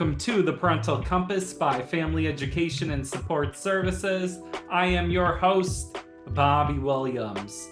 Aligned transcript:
Welcome 0.00 0.16
to 0.20 0.40
the 0.40 0.54
Parental 0.54 1.02
Compass 1.02 1.52
by 1.52 1.82
Family 1.82 2.26
Education 2.26 2.92
and 2.92 3.06
Support 3.06 3.54
Services. 3.54 4.38
I 4.70 4.86
am 4.86 5.10
your 5.10 5.36
host, 5.36 5.98
Bobby 6.28 6.78
Williams. 6.78 7.68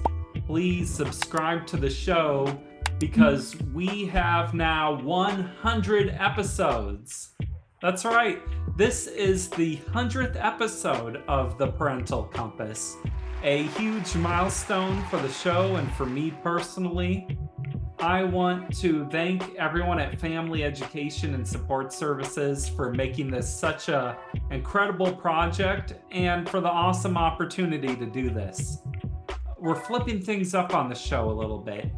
Please 0.46 0.90
subscribe 0.90 1.66
to 1.68 1.78
the 1.78 1.88
show 1.88 2.60
because 2.98 3.56
we 3.72 4.04
have 4.08 4.52
now 4.52 5.00
100 5.00 6.10
episodes. 6.20 7.30
That's 7.80 8.04
right, 8.04 8.42
this 8.76 9.06
is 9.06 9.48
the 9.48 9.78
100th 9.94 10.36
episode 10.36 11.22
of 11.28 11.56
the 11.56 11.68
Parental 11.68 12.24
Compass. 12.24 12.98
A 13.42 13.62
huge 13.68 14.14
milestone 14.16 15.02
for 15.04 15.16
the 15.16 15.32
show 15.32 15.76
and 15.76 15.90
for 15.94 16.04
me 16.04 16.34
personally. 16.42 17.38
I 18.00 18.22
want 18.22 18.78
to 18.78 19.06
thank 19.06 19.56
everyone 19.56 19.98
at 19.98 20.20
Family 20.20 20.62
Education 20.62 21.34
and 21.34 21.46
Support 21.46 21.92
Services 21.92 22.68
for 22.68 22.92
making 22.92 23.28
this 23.28 23.52
such 23.52 23.88
a 23.88 24.16
incredible 24.52 25.12
project 25.12 25.94
and 26.12 26.48
for 26.48 26.60
the 26.60 26.68
awesome 26.68 27.16
opportunity 27.16 27.96
to 27.96 28.06
do 28.06 28.30
this. 28.30 28.78
We're 29.58 29.74
flipping 29.74 30.22
things 30.22 30.54
up 30.54 30.74
on 30.74 30.88
the 30.88 30.94
show 30.94 31.28
a 31.28 31.32
little 31.32 31.58
bit. 31.58 31.90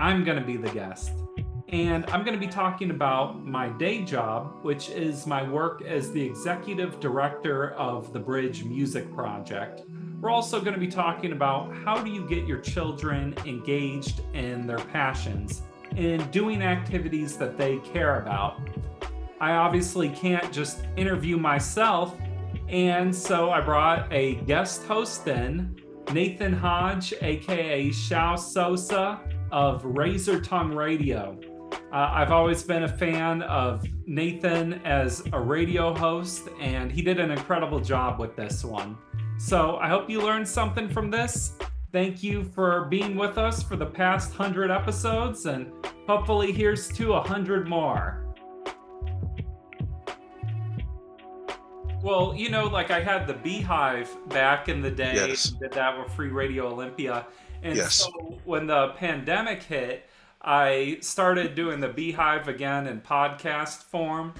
I'm 0.00 0.24
going 0.24 0.38
to 0.38 0.44
be 0.46 0.56
the 0.56 0.70
guest. 0.70 1.12
And 1.68 2.06
I'm 2.06 2.24
going 2.24 2.38
to 2.38 2.44
be 2.44 2.50
talking 2.50 2.90
about 2.90 3.44
my 3.44 3.68
day 3.68 4.02
job, 4.02 4.60
which 4.62 4.88
is 4.88 5.26
my 5.26 5.46
work 5.46 5.82
as 5.82 6.10
the 6.10 6.22
executive 6.22 7.00
director 7.00 7.72
of 7.72 8.14
the 8.14 8.18
Bridge 8.18 8.64
Music 8.64 9.12
Project. 9.14 9.82
We're 10.22 10.30
also 10.30 10.60
going 10.60 10.74
to 10.74 10.78
be 10.78 10.86
talking 10.86 11.32
about 11.32 11.74
how 11.84 12.00
do 12.00 12.08
you 12.08 12.24
get 12.28 12.46
your 12.46 12.60
children 12.60 13.34
engaged 13.44 14.20
in 14.34 14.68
their 14.68 14.78
passions 14.78 15.62
and 15.96 16.30
doing 16.30 16.62
activities 16.62 17.36
that 17.38 17.58
they 17.58 17.78
care 17.78 18.20
about. 18.20 18.60
I 19.40 19.54
obviously 19.54 20.10
can't 20.10 20.52
just 20.52 20.84
interview 20.96 21.38
myself, 21.38 22.16
and 22.68 23.12
so 23.12 23.50
I 23.50 23.62
brought 23.62 24.12
a 24.12 24.36
guest 24.46 24.84
host 24.84 25.26
in, 25.26 25.74
Nathan 26.12 26.52
Hodge, 26.52 27.12
aka 27.20 27.90
Shao 27.90 28.36
Sosa 28.36 29.20
of 29.50 29.84
Razor 29.84 30.40
Tongue 30.40 30.72
Radio. 30.72 31.36
Uh, 31.92 32.10
I've 32.12 32.30
always 32.30 32.62
been 32.62 32.84
a 32.84 32.88
fan 32.88 33.42
of 33.42 33.84
Nathan 34.06 34.74
as 34.84 35.24
a 35.32 35.40
radio 35.40 35.92
host, 35.92 36.48
and 36.60 36.92
he 36.92 37.02
did 37.02 37.18
an 37.18 37.32
incredible 37.32 37.80
job 37.80 38.20
with 38.20 38.36
this 38.36 38.64
one. 38.64 38.96
So 39.44 39.76
I 39.78 39.88
hope 39.88 40.08
you 40.08 40.20
learned 40.22 40.46
something 40.46 40.88
from 40.88 41.10
this. 41.10 41.54
Thank 41.90 42.22
you 42.22 42.44
for 42.44 42.84
being 42.84 43.16
with 43.16 43.38
us 43.38 43.60
for 43.60 43.74
the 43.74 43.84
past 43.86 44.30
100 44.38 44.70
episodes, 44.70 45.46
and 45.46 45.72
hopefully, 46.06 46.52
here's 46.52 46.86
to 46.92 47.08
100 47.10 47.68
more. 47.68 48.24
Well, 52.02 52.34
you 52.36 52.50
know, 52.50 52.66
like 52.68 52.92
I 52.92 53.00
had 53.00 53.26
the 53.26 53.34
Beehive 53.34 54.08
back 54.28 54.68
in 54.68 54.80
the 54.80 54.90
day, 54.92 55.14
Yes. 55.16 55.50
did 55.50 55.72
that 55.72 55.98
with 55.98 56.12
Free 56.12 56.28
Radio 56.28 56.68
Olympia. 56.68 57.26
And 57.64 57.76
Yes. 57.76 57.94
so 57.94 58.10
when 58.44 58.68
the 58.68 58.90
pandemic 58.90 59.64
hit, 59.64 60.08
I 60.40 60.98
started 61.00 61.56
doing 61.56 61.80
the 61.80 61.88
Beehive 61.88 62.46
again 62.46 62.86
in 62.86 63.00
podcast 63.00 63.82
form. 63.84 64.34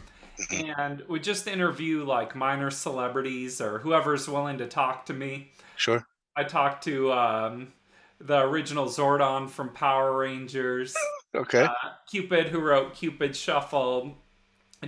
And 0.50 1.03
we 1.09 1.20
just 1.20 1.47
interview 1.47 2.04
like 2.04 2.34
minor 2.34 2.70
celebrities 2.70 3.60
or 3.60 3.78
whoever's 3.78 4.28
willing 4.28 4.59
to 4.59 4.66
talk 4.66 5.06
to 5.06 5.15
me. 5.15 5.50
Sure. 5.76 6.06
I 6.37 6.44
talked 6.44 6.84
to 6.84 7.12
um, 7.12 7.72
the 8.20 8.41
original 8.41 8.87
Zordon 8.87 9.48
from 9.50 9.71
Power 9.71 10.16
Rangers, 10.19 10.94
Okay. 11.34 11.62
uh, 11.65 11.71
Cupid, 12.10 12.48
who 12.48 12.60
wrote 12.60 12.94
Cupid 12.94 13.37
Shuffle, 13.37 14.16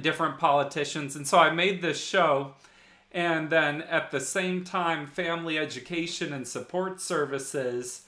different 0.00 0.38
politicians. 0.38 1.16
And 1.16 1.26
so 1.26 1.38
I 1.38 1.50
made 1.50 1.82
this 1.82 2.02
show. 2.02 2.54
And 3.12 3.48
then 3.50 3.82
at 3.82 4.10
the 4.10 4.20
same 4.20 4.64
time, 4.64 5.06
Family 5.06 5.56
Education 5.58 6.32
and 6.32 6.48
Support 6.48 7.00
Services, 7.00 8.02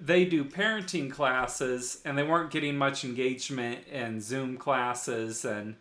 they 0.00 0.24
do 0.24 0.44
parenting 0.44 1.10
classes, 1.10 2.00
and 2.06 2.16
they 2.16 2.22
weren't 2.22 2.50
getting 2.50 2.76
much 2.78 3.04
engagement 3.04 3.86
in 3.88 4.20
Zoom 4.20 4.56
classes. 4.56 5.44
And 5.44 5.76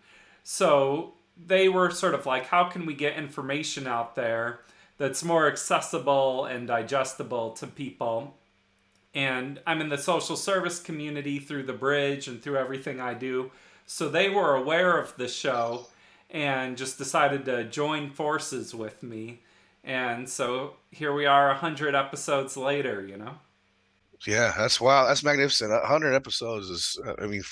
so 0.48 1.16
they 1.36 1.68
were 1.68 1.90
sort 1.90 2.14
of 2.14 2.28
like, 2.28 2.46
how 2.46 2.66
can 2.66 2.86
we 2.86 2.94
get 2.94 3.18
information 3.18 3.88
out 3.88 4.16
there 4.16 4.60
that's 5.00 5.24
more 5.24 5.48
accessible 5.48 6.46
and 6.46 6.68
digestible 6.68 7.52
to 7.54 7.66
people? 7.66 8.36
And 9.16 9.60
I'm 9.66 9.82
in 9.82 9.90
the 9.90 9.98
social 9.98 10.36
service 10.36 10.80
community 10.80 11.40
through 11.40 11.64
the 11.64 11.74
bridge 11.74 12.28
and 12.28 12.44
through 12.44 12.58
everything 12.58 13.02
I 13.02 13.16
do. 13.16 13.50
So 13.88 14.08
they 14.08 14.30
were 14.30 14.54
aware 14.54 15.00
of 15.00 15.18
the 15.18 15.28
show 15.28 15.88
and 16.30 16.78
just 16.78 17.00
decided 17.00 17.46
to 17.46 17.64
join 17.64 18.12
forces 18.12 18.76
with 18.76 19.02
me. 19.02 19.40
And 19.84 20.30
so 20.30 20.76
here 20.92 21.14
we 21.14 21.26
are, 21.26 21.48
100 21.48 21.96
episodes 21.96 22.56
later, 22.56 23.04
you 23.04 23.18
know? 23.18 23.40
yeah, 24.26 24.54
that's 24.58 24.82
wow. 24.82 25.06
That's 25.08 25.24
magnificent. 25.24 25.72
A 25.72 25.86
hundred 25.86 26.14
episodes 26.14 26.70
is. 26.70 27.00
Uh, 27.06 27.16
I 27.20 27.28
mean, 27.28 27.44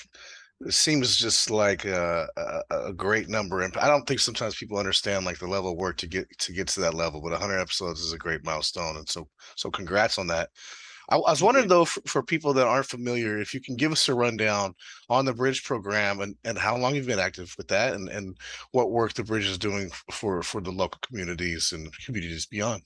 seems 0.70 1.16
just 1.16 1.50
like 1.50 1.84
a, 1.84 2.28
a, 2.36 2.88
a 2.88 2.92
great 2.92 3.28
number, 3.28 3.62
and 3.62 3.76
I 3.76 3.88
don't 3.88 4.06
think 4.06 4.20
sometimes 4.20 4.56
people 4.56 4.78
understand 4.78 5.24
like 5.26 5.38
the 5.38 5.46
level 5.48 5.72
of 5.72 5.78
work 5.78 5.96
to 5.98 6.06
get 6.06 6.26
to 6.38 6.52
get 6.52 6.68
to 6.68 6.80
that 6.80 6.94
level. 6.94 7.20
But 7.20 7.32
a 7.32 7.38
hundred 7.38 7.60
episodes 7.60 8.00
is 8.00 8.12
a 8.12 8.18
great 8.18 8.44
milestone, 8.44 8.96
and 8.96 9.08
so 9.08 9.28
so 9.56 9.70
congrats 9.70 10.18
on 10.18 10.26
that. 10.28 10.50
I, 11.10 11.16
I 11.16 11.30
was 11.30 11.42
wondering 11.42 11.68
though, 11.68 11.84
for, 11.84 12.00
for 12.06 12.22
people 12.22 12.54
that 12.54 12.66
aren't 12.66 12.86
familiar, 12.86 13.38
if 13.38 13.52
you 13.54 13.60
can 13.60 13.76
give 13.76 13.92
us 13.92 14.08
a 14.08 14.14
rundown 14.14 14.74
on 15.10 15.24
the 15.26 15.34
Bridge 15.34 15.64
program 15.64 16.20
and 16.20 16.36
and 16.44 16.58
how 16.58 16.76
long 16.76 16.94
you've 16.94 17.06
been 17.06 17.18
active 17.18 17.54
with 17.58 17.68
that, 17.68 17.94
and 17.94 18.08
and 18.08 18.36
what 18.72 18.90
work 18.92 19.14
the 19.14 19.24
Bridge 19.24 19.46
is 19.46 19.58
doing 19.58 19.90
for 20.10 20.42
for 20.42 20.60
the 20.60 20.72
local 20.72 21.00
communities 21.02 21.72
and 21.72 21.92
communities 22.06 22.46
beyond. 22.46 22.82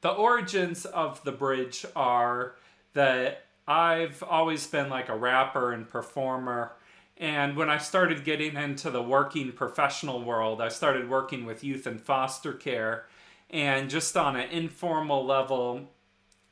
the 0.00 0.10
origins 0.10 0.84
of 0.86 1.22
the 1.24 1.32
bridge 1.32 1.84
are 1.96 2.56
that 2.94 3.44
I've 3.66 4.22
always 4.22 4.66
been 4.66 4.88
like 4.88 5.08
a 5.08 5.16
rapper 5.16 5.72
and 5.72 5.88
performer. 5.88 6.72
And 7.18 7.56
when 7.56 7.68
I 7.68 7.78
started 7.78 8.24
getting 8.24 8.56
into 8.56 8.90
the 8.90 9.02
working 9.02 9.50
professional 9.52 10.22
world, 10.22 10.62
I 10.62 10.68
started 10.68 11.10
working 11.10 11.44
with 11.44 11.64
youth 11.64 11.86
in 11.86 11.98
foster 11.98 12.52
care 12.52 13.06
and 13.50 13.90
just 13.90 14.16
on 14.16 14.36
an 14.36 14.48
informal 14.50 15.24
level, 15.26 15.88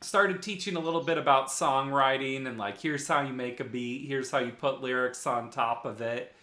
started 0.01 0.43
teaching 0.43 0.77
a 0.77 0.81
little 0.81 1.03
bit 1.03 1.19
about 1.19 1.49
songwriting 1.49 2.47
and 2.47 2.59
like, 2.59 2.81
here's 2.81 3.07
how 3.07 3.23
you 3.23 3.33
make 3.33 3.61
a 3.61 3.65
beat, 3.65 4.07
here's 4.07 4.31
how 4.31 4.39
you 4.39 4.51
put 4.51 4.83
lyrics 4.83 5.27
on 5.27 5.51
top 5.51 5.85
of 5.85 6.01
it. 6.01 6.35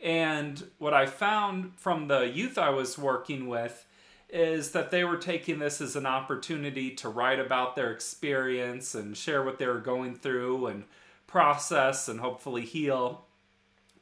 And 0.00 0.70
what 0.78 0.94
I 0.94 1.06
found 1.06 1.72
from 1.76 2.08
the 2.08 2.28
youth 2.28 2.58
I 2.58 2.70
was 2.70 2.98
working 2.98 3.48
with 3.48 3.86
is 4.28 4.72
that 4.72 4.90
they 4.90 5.04
were 5.04 5.16
taking 5.16 5.58
this 5.58 5.80
as 5.80 5.96
an 5.96 6.06
opportunity 6.06 6.90
to 6.90 7.08
write 7.08 7.38
about 7.38 7.76
their 7.76 7.90
experience 7.90 8.94
and 8.94 9.16
share 9.16 9.42
what 9.42 9.58
they 9.58 9.66
were 9.66 9.78
going 9.78 10.14
through 10.14 10.66
and 10.66 10.84
process 11.26 12.08
and 12.08 12.20
hopefully 12.20 12.62
heal. 12.62 13.23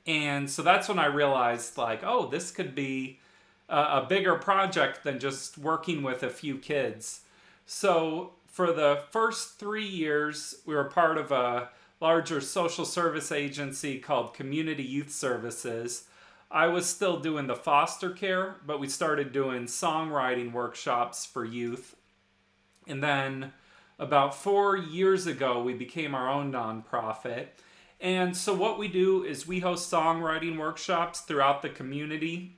And 0.07 0.51
so 0.51 0.63
that's 0.63 0.89
when 0.89 0.99
I 0.99 1.07
realized, 1.07 1.79
like, 1.79 2.03
oh, 2.05 2.29
this 2.29 2.51
could 2.51 2.75
be 2.75 3.21
a, 3.69 3.77
a 3.77 4.07
bigger 4.09 4.35
project 4.37 5.05
than 5.05 5.21
just 5.21 5.59
working 5.59 6.03
with 6.03 6.23
a 6.23 6.31
few 6.31 6.59
kids. 6.59 7.21
So 7.67 8.33
for 8.47 8.73
the 8.73 9.03
first 9.11 9.59
three 9.59 9.87
years, 9.87 10.57
we 10.67 10.75
were 10.75 10.85
part 10.85 11.19
of 11.19 11.31
a 11.31 11.71
larger 12.01 12.41
social 12.41 12.85
service 12.85 13.31
agency 13.31 13.99
called 13.99 14.35
Community 14.35 14.83
Youth 14.83 15.13
Services. 15.13 16.05
I 16.51 16.67
was 16.67 16.85
still 16.85 17.21
doing 17.21 17.47
the 17.47 17.55
foster 17.55 18.11
care, 18.11 18.57
but 18.67 18.81
we 18.81 18.89
started 18.89 19.33
doing 19.33 19.65
songwriting 19.65 20.53
workshops 20.53 21.25
for 21.25 21.45
youth. 21.45 21.97
And 22.87 23.03
then 23.03 23.53
about 23.99 24.35
four 24.35 24.77
years 24.77 25.27
ago, 25.27 25.63
we 25.63 25.75
became 25.75 26.15
our 26.15 26.29
own 26.29 26.53
nonprofit. 26.53 27.47
And 28.03 28.37
so, 28.37 28.53
what 28.53 28.81
we 28.81 28.89
do 28.89 29.23
is 29.23 29.47
we 29.47 29.61
host 29.61 29.89
songwriting 29.89 30.59
workshops 30.59 31.21
throughout 31.21 31.63
the 31.63 31.69
community 31.69 32.57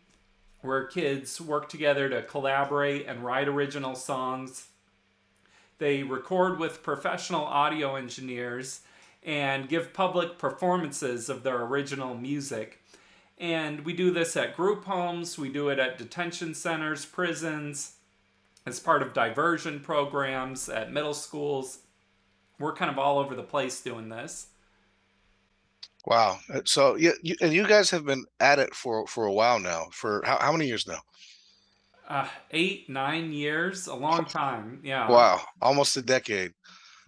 where 0.63 0.87
kids 0.87 1.39
work 1.39 1.69
together 1.69 2.09
to 2.09 2.23
collaborate 2.23 3.07
and 3.07 3.23
write 3.23 3.47
original 3.47 3.95
songs. 3.95 4.69
They 5.77 6.03
record 6.03 6.59
with 6.59 6.83
professional 6.83 7.45
audio 7.45 7.95
engineers 7.95 8.81
and 9.23 9.69
give 9.69 9.93
public 9.93 10.39
performances 10.39 11.29
of 11.29 11.43
their 11.43 11.61
original 11.63 12.15
music. 12.15 12.81
And 13.37 13.85
we 13.85 13.93
do 13.93 14.11
this 14.11 14.39
at 14.39 14.57
group 14.57 14.87
homes, 14.87 15.37
we 15.37 15.51
do 15.51 15.69
it 15.69 15.79
at 15.79 15.99
detention 15.99 16.55
centers, 16.55 17.05
prisons, 17.05 17.97
as 18.65 18.81
part 18.81 19.03
of 19.03 19.13
diversion 19.13 19.81
programs 19.81 20.71
at 20.71 20.91
middle 20.91 21.13
schools. 21.13 21.81
We're 22.59 22.73
kind 22.73 22.91
of 22.91 22.99
all 22.99 23.19
over 23.19 23.35
the 23.35 23.43
place 23.43 23.83
doing 23.83 24.09
this. 24.09 24.47
Wow. 26.07 26.39
Uh, 26.53 26.61
so 26.65 26.97
yeah, 26.97 27.13
you, 27.23 27.35
and 27.41 27.53
you 27.53 27.67
guys 27.67 27.91
have 27.91 28.05
been 28.05 28.25
at 28.41 28.59
it 28.59 28.75
for 28.75 29.07
for 29.07 29.25
a 29.27 29.33
while 29.33 29.59
now. 29.59 29.87
For 29.93 30.23
how, 30.25 30.39
how 30.39 30.53
many 30.53 30.67
years 30.67 30.87
now? 30.87 30.99
Uh, 32.07 32.29
eight, 32.51 32.89
nine 32.89 33.33
years, 33.33 33.87
a 33.87 33.95
long 33.95 34.27
time. 34.27 34.81
Yeah. 34.85 35.09
Wow, 35.11 35.41
almost 35.63 35.97
a 35.97 36.03
decade. 36.03 36.53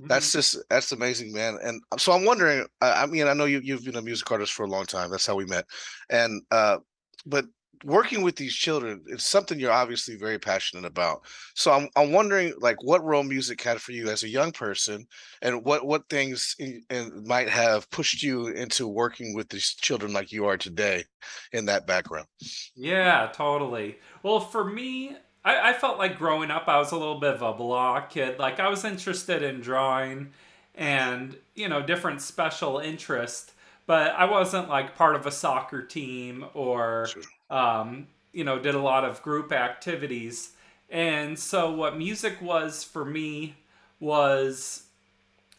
That's 0.09 0.29
Mhm. 0.29 0.33
just 0.33 0.59
that's 0.71 0.93
amazing, 0.93 1.33
man. 1.33 1.59
And 1.63 1.83
so 1.99 2.13
I'm 2.13 2.25
wondering. 2.25 2.67
I, 2.81 3.03
I 3.03 3.07
mean, 3.07 3.27
I 3.27 3.35
know 3.35 3.45
you 3.47 3.61
you've 3.63 3.85
been 3.85 3.97
a 3.97 4.03
music 4.03 4.31
artist 4.31 4.53
for 4.53 4.65
a 4.65 4.69
long 4.69 4.87
time. 4.87 5.11
That's 5.11 5.27
how 5.27 5.37
we 5.37 5.45
met. 5.47 5.67
And 6.11 6.43
uh, 6.51 6.79
but 7.27 7.47
working 7.85 8.23
with 8.23 8.37
these 8.37 8.55
children, 8.55 9.03
it's 9.07 9.27
something 9.27 9.59
you're 9.59 9.73
obviously 9.73 10.17
very 10.17 10.39
passionate 10.39 10.85
about. 10.85 11.21
So 11.55 11.73
I'm 11.73 11.89
I'm 11.97 12.13
wondering, 12.13 12.55
like, 12.59 12.83
what 12.83 13.05
role 13.05 13.23
music 13.23 13.61
had 13.63 13.81
for 13.81 13.93
you 13.93 14.09
as 14.09 14.23
a 14.23 14.29
young 14.29 14.53
person, 14.53 15.07
and 15.43 15.65
what 15.65 15.87
what 15.87 16.09
things 16.09 16.55
in, 16.59 16.83
in 16.91 17.27
might 17.27 17.49
have 17.49 17.91
pushed 17.91 18.23
you 18.23 18.49
into 18.49 18.87
working 18.89 19.35
with 19.35 19.49
these 19.51 19.75
children 19.75 20.13
like 20.13 20.33
you 20.33 20.47
are 20.47 20.57
today, 20.59 21.05
in 21.53 21.67
that 21.67 21.87
background. 21.87 22.27
Yeah, 22.75 23.31
totally. 23.33 23.99
Well, 24.23 24.41
for 24.41 24.65
me, 24.65 25.17
I, 25.45 25.71
I 25.71 25.73
felt 25.73 25.99
like 25.99 26.19
growing 26.19 26.51
up, 26.51 26.69
I 26.69 26.79
was 26.79 26.93
a 26.93 26.97
little 26.99 27.21
bit 27.21 27.35
of 27.35 27.43
a 27.43 27.55
blah 27.55 28.03
kid. 28.03 28.39
Like, 28.39 28.61
I 28.61 28.69
was 28.69 28.85
interested 28.85 29.43
in 29.43 29.61
drawing 29.61 30.33
and, 30.75 31.39
you 31.55 31.69
know, 31.69 31.83
different 31.83 32.21
special 32.23 32.79
interests 32.79 33.53
but 33.89 34.17
I 34.17 34.25
wasn't 34.25 34.69
like 34.69 34.97
part 34.97 35.15
of 35.15 35.27
a 35.27 35.31
soccer 35.31 35.81
team 35.81 36.45
or, 36.55 37.15
Sure. 37.15 37.31
Um, 37.51 38.09
you 38.33 38.45
know, 38.45 38.59
did 38.59 38.75
a 38.75 38.81
lot 38.81 39.05
of 39.05 39.23
group 39.23 39.53
activities. 39.53 40.53
And 40.91 41.39
so, 41.39 41.71
what 41.73 41.99
music 41.99 42.41
was 42.41 42.85
for 42.85 43.05
me 43.05 43.57
was 43.99 44.85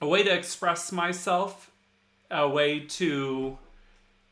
a 0.01 0.07
way 0.07 0.23
to 0.23 0.33
express 0.33 0.91
myself, 0.91 1.71
a 2.29 2.47
way 2.47 2.79
to 2.79 3.57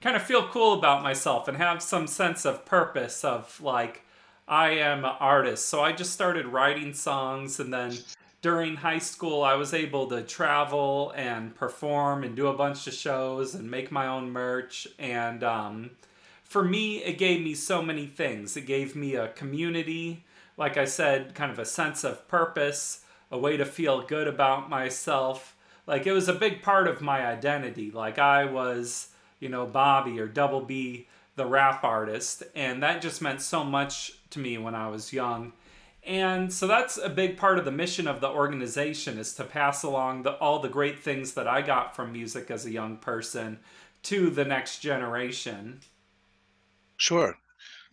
kind 0.02 0.16
of 0.16 0.22
feel 0.22 0.48
cool 0.50 0.74
about 0.74 1.02
myself 1.02 1.48
and 1.48 1.58
have 1.58 1.82
some 1.82 2.06
sense 2.08 2.46
of 2.46 2.66
purpose 2.66 3.24
of 3.24 3.60
like 3.62 4.04
I 4.48 4.70
am 4.72 5.00
an 5.00 5.16
artist. 5.20 5.68
So 5.68 5.82
I 5.82 5.92
just 5.92 6.14
started 6.14 6.46
writing 6.46 6.94
songs 6.94 7.60
and 7.60 7.74
then 7.74 7.98
during 8.44 8.76
high 8.76 9.00
school 9.00 9.44
I 9.44 9.56
was 9.56 9.74
able 9.74 10.08
to 10.10 10.22
travel 10.22 11.12
and 11.16 11.56
perform 11.56 12.24
and 12.24 12.36
do 12.36 12.48
a 12.48 12.54
bunch 12.54 12.86
of 12.86 12.94
shows 12.94 13.56
and 13.56 13.72
make 13.72 13.92
my 13.92 14.06
own 14.06 14.30
merch 14.30 14.88
and 15.00 15.44
um, 15.44 15.92
for 16.46 16.64
me 16.64 17.04
it 17.04 17.18
gave 17.18 17.42
me 17.42 17.54
so 17.54 17.82
many 17.82 18.08
things. 18.08 18.56
It 18.56 18.66
gave 18.66 18.96
me 18.96 19.16
a 19.16 19.28
community, 19.28 20.24
like 20.58 20.78
I 20.78 20.86
said, 20.86 21.36
kind 21.36 21.52
of 21.52 21.60
a 21.60 21.66
sense 21.66 22.04
of 22.04 22.28
purpose, 22.28 23.02
a 23.30 23.38
way 23.38 23.58
to 23.58 23.66
feel 23.66 24.02
good 24.02 24.28
about 24.28 24.70
myself. 24.70 25.56
Like 25.86 26.08
it 26.08 26.14
was 26.14 26.30
a 26.30 26.34
big 26.34 26.62
part 26.62 26.88
of 26.88 27.02
my 27.02 27.26
identity. 27.26 27.92
Like 27.92 28.18
I 28.18 28.46
was 28.46 29.10
you 29.40 29.50
know, 29.50 29.66
Bobby 29.66 30.20
or 30.20 30.28
Double 30.28 30.62
B, 30.62 31.08
the 31.36 31.46
rap 31.46 31.84
artist. 31.84 32.44
And 32.56 32.82
that 32.84 33.02
just 33.02 33.22
meant 33.22 33.42
so 33.42 33.64
much 33.64 34.14
to 34.32 34.40
me 34.40 34.58
when 34.58 34.76
I 34.76 34.88
was 34.88 35.14
young. 35.14 35.54
And 36.04 36.54
so 36.54 36.68
that's 36.68 36.98
a 36.98 37.10
big 37.10 37.38
part 37.38 37.58
of 37.58 37.66
the 37.66 37.72
mission 37.72 38.08
of 38.08 38.22
the 38.22 38.30
organization 38.30 39.18
is 39.18 39.34
to 39.36 39.44
pass 39.44 39.82
along 39.84 40.24
the, 40.24 40.34
all 40.34 40.60
the 40.60 40.70
great 40.70 41.00
things 41.00 41.34
that 41.34 41.48
I 41.48 41.62
got 41.62 41.96
from 41.96 42.12
music 42.12 42.52
as 42.52 42.66
a 42.66 42.72
young 42.72 42.98
person 42.98 43.60
to 44.04 44.30
the 44.30 44.46
next 44.46 44.80
generation. 44.80 45.80
Sure. 46.98 47.36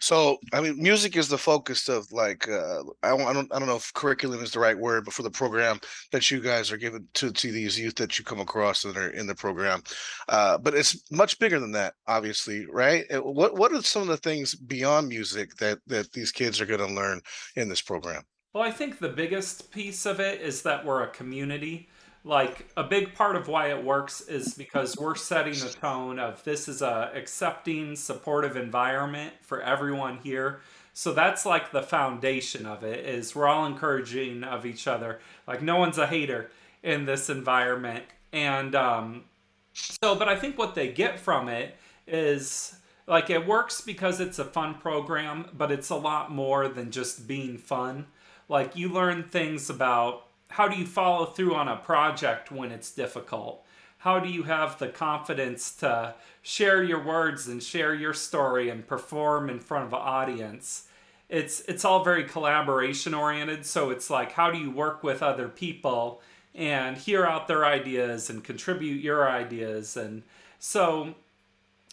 So, 0.03 0.39
I 0.53 0.61
mean, 0.61 0.83
music 0.83 1.17
is 1.17 1.29
the 1.29 1.39
focus 1.39 1.89
of 1.89 2.11
like 2.11 2.49
uh, 2.49 2.83
I 3.05 3.11
don't, 3.11 3.21
I 3.23 3.33
don't 3.33 3.55
I 3.55 3.61
don't 3.61 3.69
know 3.69 3.77
if 3.77 3.95
curriculum 3.95 4.43
is 4.43 4.51
the 4.51 4.59
right 4.59 4.77
word, 4.77 5.05
but 5.05 5.15
for 5.15 5.23
the 5.23 5.31
program 5.31 5.79
that 6.11 6.29
you 6.29 6.41
guys 6.41 6.73
are 6.73 6.77
giving 6.77 7.07
to 7.15 7.31
to 7.31 7.53
these 7.53 7.79
youth 7.79 7.95
that 7.95 8.19
you 8.19 8.25
come 8.25 8.41
across 8.41 8.83
that 8.83 8.97
are 8.97 9.11
in 9.11 9.29
the 9.29 9.35
program, 9.37 9.81
uh, 10.29 10.59
but 10.59 10.75
it's 10.75 11.09
much 11.13 11.39
bigger 11.39 11.61
than 11.61 11.71
that, 11.71 11.95
obviously, 12.09 12.67
right? 12.67 13.05
What 13.25 13.55
what 13.57 13.73
are 13.73 13.81
some 13.83 14.03
of 14.03 14.09
the 14.09 14.17
things 14.17 14.57
beyond 14.57 15.07
music 15.07 15.55
that 15.59 15.79
that 15.87 16.11
these 16.11 16.33
kids 16.33 16.61
are 16.61 16.67
going 16.67 16.81
to 16.81 16.93
learn 16.93 17.21
in 17.55 17.69
this 17.69 17.81
program? 17.81 18.25
Well, 18.55 18.65
I 18.65 18.73
think 18.73 18.99
the 18.99 19.09
biggest 19.09 19.71
piece 19.71 20.05
of 20.05 20.19
it 20.19 20.41
is 20.41 20.63
that 20.63 20.85
we're 20.85 21.05
a 21.05 21.11
community. 21.11 21.89
Like 22.25 22.69
a 22.77 22.85
big 22.85 23.15
part 23.15 23.35
of 23.35 23.49
why 23.49 23.71
it 23.71 23.85
works 23.85 24.21
is 24.21 24.55
because 24.55 24.97
we're 24.97 25.17
setting 25.17 25.55
the 25.55 25.69
tone 25.81 26.19
of 26.19 26.43
this 26.45 26.69
is 26.69 26.81
a 26.81 27.11
accepting, 27.15 27.97
supportive 27.97 28.57
environment 28.57 29.33
for 29.41 29.61
everyone 29.61 30.19
here. 30.19 30.61
So 30.95 31.13
that's 31.13 31.45
like 31.45 31.73
the 31.73 31.83
foundation 31.83 32.65
of 32.65 32.85
it 32.85 33.05
is 33.05 33.35
we're 33.35 33.49
all 33.49 33.67
encouraging 33.67 34.45
of 34.45 34.65
each 34.65 34.87
other. 34.87 35.19
Like 35.49 35.63
no 35.63 35.77
one's 35.77 35.99
a 35.99 36.07
hater 36.07 36.51
in 36.83 37.07
this 37.07 37.29
environment. 37.29 38.05
And 38.33 38.75
um 38.75 39.25
so 39.73 40.15
but 40.15 40.29
I 40.29 40.37
think 40.37 40.57
what 40.57 40.75
they 40.75 40.89
get 40.89 41.19
from 41.19 41.49
it 41.49 41.77
is 42.07 42.77
like 43.09 43.31
it 43.31 43.47
works 43.47 43.81
because 43.81 44.21
it's 44.21 44.39
a 44.39 44.45
fun 44.45 44.75
program, 44.75 45.47
but 45.57 45.73
it's 45.73 45.91
a 45.91 45.97
lot 45.97 46.31
more 46.31 46.69
than 46.69 46.93
just 46.93 47.27
being 47.27 47.59
fun 47.59 48.07
like 48.53 48.77
you 48.77 48.89
learn 48.89 49.25
things 49.25 49.71
about 49.71 50.25
how 50.53 50.69
do 50.69 50.77
you 50.77 50.87
follow 50.87 51.27
through 51.27 51.55
on 51.55 51.69
a 51.69 51.77
project 51.77 52.53
when 52.53 52.71
it's 52.71 52.91
difficult? 52.91 53.65
How 53.99 54.19
do 54.19 54.29
you 54.29 54.43
have 54.45 54.79
the 54.79 54.89
confidence 54.89 55.75
to 55.77 56.15
share 56.43 56.83
your 56.83 57.03
words 57.03 57.49
and 57.49 57.63
share 57.63 57.95
your 57.95 58.13
story 58.13 58.69
and 58.69 58.87
perform 58.87 59.49
in 59.49 59.61
front 59.61 59.87
of 59.87 59.93
an 59.93 60.01
audience? 60.01 60.89
It's 61.29 61.61
it's 61.63 61.85
all 61.85 62.05
very 62.05 62.25
collaboration 62.25 63.15
oriented, 63.15 63.65
so 63.65 63.91
it's 63.91 64.11
like 64.11 64.33
how 64.33 64.51
do 64.51 64.59
you 64.59 64.71
work 64.71 65.03
with 65.03 65.23
other 65.23 65.49
people 65.49 66.21
and 66.55 66.99
hear 66.99 67.25
out 67.25 67.49
their 67.49 67.65
ideas 67.65 68.29
and 68.29 68.45
contribute 68.45 69.01
your 69.01 69.31
ideas 69.31 69.97
and 69.97 70.23
so 70.59 71.15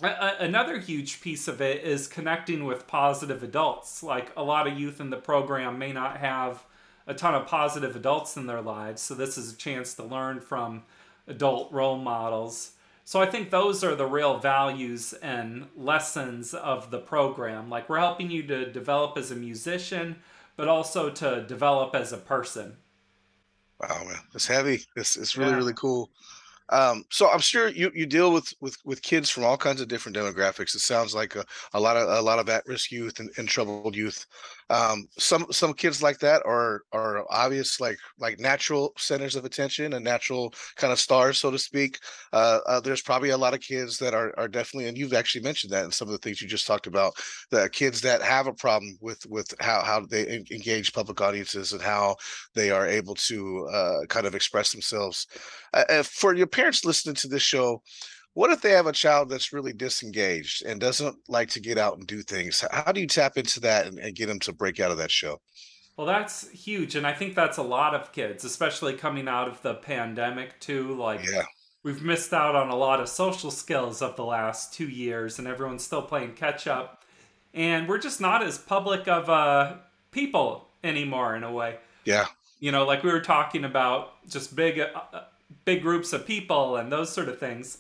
another 0.02 0.80
huge 0.80 1.22
piece 1.22 1.48
of 1.48 1.62
it 1.62 1.84
is 1.84 2.08
connecting 2.08 2.66
with 2.66 2.88
positive 2.88 3.44
adults. 3.44 4.04
Like 4.04 4.32
a 4.38 4.44
lot 4.44 4.68
of 4.68 4.80
youth 4.80 5.02
in 5.02 5.10
the 5.10 5.18
program 5.18 5.78
may 5.78 5.92
not 5.92 6.18
have 6.18 6.64
a 7.10 7.14
ton 7.16 7.36
of 7.36 7.48
positive 7.48 7.96
adults 7.96 8.38
in 8.38 8.48
their 8.48 8.62
lives, 8.62 9.02
so 9.02 9.16
this 9.16 9.38
is 9.38 9.54
a 9.54 9.58
chance 9.58 9.94
to 9.96 10.04
learn 10.04 10.40
from 10.42 10.84
adult 11.28 11.72
role 11.74 11.98
models. 11.98 12.74
So 13.06 13.20
I 13.22 13.26
think 13.26 13.50
those 13.50 13.84
are 13.84 13.96
the 13.96 14.06
real 14.06 14.40
values 14.40 15.14
and 15.14 15.68
lessons 15.76 16.54
of 16.54 16.92
the 16.92 17.00
program. 17.00 17.70
Like 17.70 17.90
we're 17.90 18.00
helping 18.00 18.32
you 18.32 18.44
to 18.48 18.72
develop 18.72 19.18
as 19.18 19.32
a 19.32 19.36
musician, 19.36 20.18
but 20.56 20.68
also 20.70 21.10
to 21.10 21.44
develop 21.48 21.96
as 21.96 22.14
a 22.14 22.18
person. 22.18 22.78
Wow, 23.80 24.04
man, 24.06 24.20
it's 24.36 24.48
heavy. 24.48 24.82
It's 24.96 25.16
it's 25.16 25.38
really 25.38 25.54
Yeah. 25.54 25.56
really 25.56 25.74
cool. 25.74 26.12
Um, 26.70 27.06
so 27.12 27.30
I'm 27.30 27.40
sure 27.42 27.70
you 27.70 27.92
you 27.96 28.06
deal 28.08 28.34
with 28.34 28.54
with 28.62 28.78
with 28.86 29.02
kids 29.04 29.30
from 29.30 29.46
all 29.46 29.58
kinds 29.58 29.82
of 29.82 29.88
different 29.90 30.18
demographics. 30.18 30.76
It 30.76 30.82
sounds 30.82 31.16
like 31.16 31.36
a, 31.36 31.46
a 31.74 31.80
lot 31.80 31.98
of 31.98 32.10
a 32.10 32.22
lot 32.22 32.40
of 32.40 32.50
at-risk 32.50 32.92
youth 32.92 33.20
and, 33.20 33.32
and 33.38 33.48
troubled 33.50 33.96
youth. 33.96 34.26
Um, 34.70 35.08
some 35.18 35.46
some 35.52 35.74
kids 35.74 36.04
like 36.04 36.20
that 36.20 36.44
are 36.46 36.82
are 36.92 37.26
obvious 37.30 37.80
like 37.80 37.98
like 38.20 38.40
natural 38.40 38.94
centers 38.98 39.36
of 39.36 39.46
attention 39.46 39.94
and 39.94 40.04
natural 40.06 40.54
kind 40.76 40.94
of 40.94 41.00
stars, 41.00 41.40
so 41.40 41.52
to 41.52 41.58
speak. 41.60 41.98
Uh, 42.34 42.60
uh, 42.68 42.80
there's 42.80 43.02
probably 43.02 43.30
a 43.30 43.38
lot 43.38 43.54
of 43.54 43.62
kids 43.62 43.98
that 43.98 44.14
are 44.14 44.34
are 44.38 44.48
definitely, 44.48 44.88
and 44.88 44.98
you've 44.98 45.14
actually 45.14 45.44
mentioned 45.44 45.74
that 45.74 45.86
in 45.86 45.92
some 45.92 46.08
of 46.08 46.12
the 46.12 46.20
things 46.20 46.42
you 46.42 46.48
just 46.48 46.68
talked 46.68 46.88
about. 46.88 47.14
The 47.52 47.70
kids 47.72 48.02
that 48.02 48.22
have 48.22 48.48
a 48.48 48.54
problem 48.54 48.98
with 49.02 49.26
with 49.28 49.54
how 49.60 49.82
how 49.84 50.06
they 50.06 50.28
en- 50.28 50.46
engage 50.52 50.94
public 50.94 51.22
audiences 51.22 51.74
and 51.74 51.82
how 51.82 52.16
they 52.54 52.72
are 52.72 52.88
able 52.88 53.16
to 53.16 53.68
uh, 53.74 54.06
kind 54.08 54.28
of 54.28 54.36
express 54.36 54.72
themselves 54.72 55.28
uh, 55.74 55.84
uh, 55.90 56.04
for 56.04 56.34
your 56.34 56.48
parents 56.48 56.86
listening 56.86 57.16
to 57.16 57.28
this 57.28 57.42
show, 57.42 57.82
what 58.34 58.52
if 58.52 58.62
they 58.62 58.72
have 58.72 58.88
a 58.88 58.92
child 58.92 59.30
that's 59.30 59.54
really 59.54 59.74
disengaged 59.74 60.64
and 60.66 60.80
doesn't 60.80 61.18
like 61.28 61.50
to 61.50 61.60
get 61.60 61.78
out 61.78 61.98
and 61.98 62.08
do 62.08 62.22
things? 62.22 62.64
How 62.72 62.92
do 62.92 63.02
you 63.02 63.08
tap 63.08 63.38
into 63.38 63.60
that 63.62 63.88
and, 63.88 64.00
and 64.00 64.16
get 64.16 64.28
them 64.28 64.40
to 64.40 64.54
break 64.54 64.80
out 64.80 64.92
of 64.92 64.98
that 64.98 65.12
show? 65.12 65.42
Well, 65.98 66.08
that's 66.08 66.50
huge. 66.52 66.96
And 66.96 67.06
I 67.06 67.12
think 67.12 67.36
that's 67.36 67.58
a 67.58 67.62
lot 67.64 67.94
of 67.94 68.14
kids, 68.14 68.46
especially 68.46 68.94
coming 68.94 69.28
out 69.28 69.50
of 69.50 69.62
the 69.62 69.74
pandemic, 69.74 70.58
too. 70.62 70.96
Like, 70.96 71.26
Yeah, 71.30 71.44
we've 71.84 72.02
missed 72.02 72.34
out 72.34 72.56
on 72.56 72.70
a 72.70 72.76
lot 72.76 73.02
of 73.02 73.10
social 73.10 73.52
skills 73.52 74.02
of 74.02 74.16
the 74.16 74.24
last 74.24 74.74
two 74.74 74.88
years, 74.88 75.40
and 75.40 75.48
everyone's 75.48 75.84
still 75.84 76.02
playing 76.02 76.36
catch 76.36 76.68
up. 76.68 77.04
And 77.54 77.90
we're 77.90 77.98
just 77.98 78.22
not 78.22 78.44
as 78.44 78.58
public 78.58 79.10
of 79.10 79.30
uh, 79.30 79.78
people 80.12 80.70
anymore, 80.86 81.36
in 81.36 81.44
a 81.44 81.52
way. 81.52 81.80
yeah, 82.06 82.28
You 82.62 82.72
know, 82.72 82.86
like 82.86 83.04
we 83.04 83.12
were 83.12 83.20
talking 83.20 83.66
about 83.66 84.26
just 84.30 84.56
big, 84.56 84.80
uh, 84.80 84.88
uh, 85.12 85.24
big 85.66 85.82
groups 85.82 86.14
of 86.14 86.26
people 86.26 86.78
and 86.78 86.90
those 86.92 87.12
sort 87.12 87.28
of 87.28 87.40
things. 87.40 87.80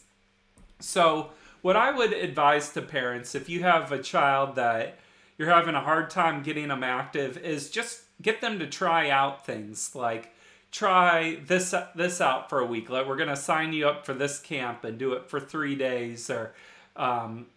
So, 0.79 1.31
what 1.61 1.75
I 1.75 1.91
would 1.91 2.13
advise 2.13 2.69
to 2.69 2.81
parents 2.81 3.35
if 3.35 3.49
you 3.49 3.63
have 3.63 3.91
a 3.91 4.01
child 4.01 4.55
that 4.55 4.97
you're 5.37 5.49
having 5.49 5.75
a 5.75 5.81
hard 5.81 6.09
time 6.09 6.41
getting 6.41 6.69
them 6.69 6.83
active 6.83 7.37
is 7.37 7.69
just 7.69 8.01
get 8.21 8.41
them 8.41 8.59
to 8.59 8.67
try 8.67 9.09
out 9.09 9.45
things 9.45 9.93
like 9.95 10.33
try 10.71 11.39
this 11.45 11.73
this 11.95 12.21
out 12.21 12.49
for 12.49 12.59
a 12.59 12.65
week. 12.65 12.89
Like 12.89 13.07
we're 13.07 13.17
gonna 13.17 13.35
sign 13.35 13.73
you 13.73 13.87
up 13.87 14.05
for 14.05 14.13
this 14.13 14.39
camp 14.39 14.83
and 14.83 14.97
do 14.97 15.13
it 15.13 15.29
for 15.29 15.39
three 15.39 15.75
days, 15.75 16.29
or 16.29 16.53
um, 16.95 17.47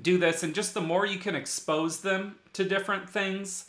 do 0.00 0.18
this, 0.18 0.42
and 0.42 0.54
just 0.54 0.74
the 0.74 0.80
more 0.80 1.06
you 1.06 1.18
can 1.18 1.34
expose 1.34 2.00
them 2.00 2.36
to 2.54 2.64
different 2.64 3.08
things, 3.08 3.66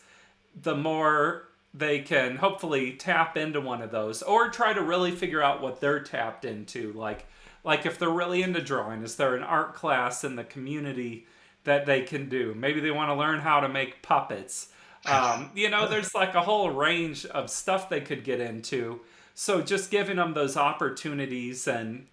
the 0.59 0.75
more 0.75 1.47
they 1.73 1.99
can 1.99 2.37
hopefully 2.37 2.93
tap 2.93 3.37
into 3.37 3.61
one 3.61 3.81
of 3.81 3.91
those 3.91 4.21
or 4.21 4.49
try 4.49 4.73
to 4.73 4.81
really 4.81 5.11
figure 5.11 5.41
out 5.41 5.61
what 5.61 5.79
they're 5.79 6.01
tapped 6.01 6.43
into 6.43 6.91
like 6.93 7.25
like 7.63 7.85
if 7.85 7.97
they're 7.99 8.09
really 8.09 8.41
into 8.41 8.61
drawing 8.61 9.03
is 9.03 9.15
there 9.15 9.35
an 9.35 9.43
art 9.43 9.73
class 9.73 10.23
in 10.23 10.35
the 10.35 10.43
community 10.43 11.25
that 11.63 11.85
they 11.85 12.01
can 12.01 12.29
do 12.29 12.53
maybe 12.55 12.79
they 12.79 12.91
want 12.91 13.09
to 13.09 13.15
learn 13.15 13.39
how 13.39 13.59
to 13.59 13.69
make 13.69 14.01
puppets 14.01 14.69
um, 15.05 15.49
you 15.55 15.69
know 15.69 15.87
there's 15.87 16.13
like 16.13 16.35
a 16.35 16.41
whole 16.41 16.69
range 16.69 17.25
of 17.27 17.49
stuff 17.49 17.89
they 17.89 18.01
could 18.01 18.23
get 18.23 18.39
into 18.39 18.99
so 19.33 19.61
just 19.61 19.91
giving 19.91 20.17
them 20.17 20.33
those 20.33 20.57
opportunities 20.57 21.67
and 21.67 22.07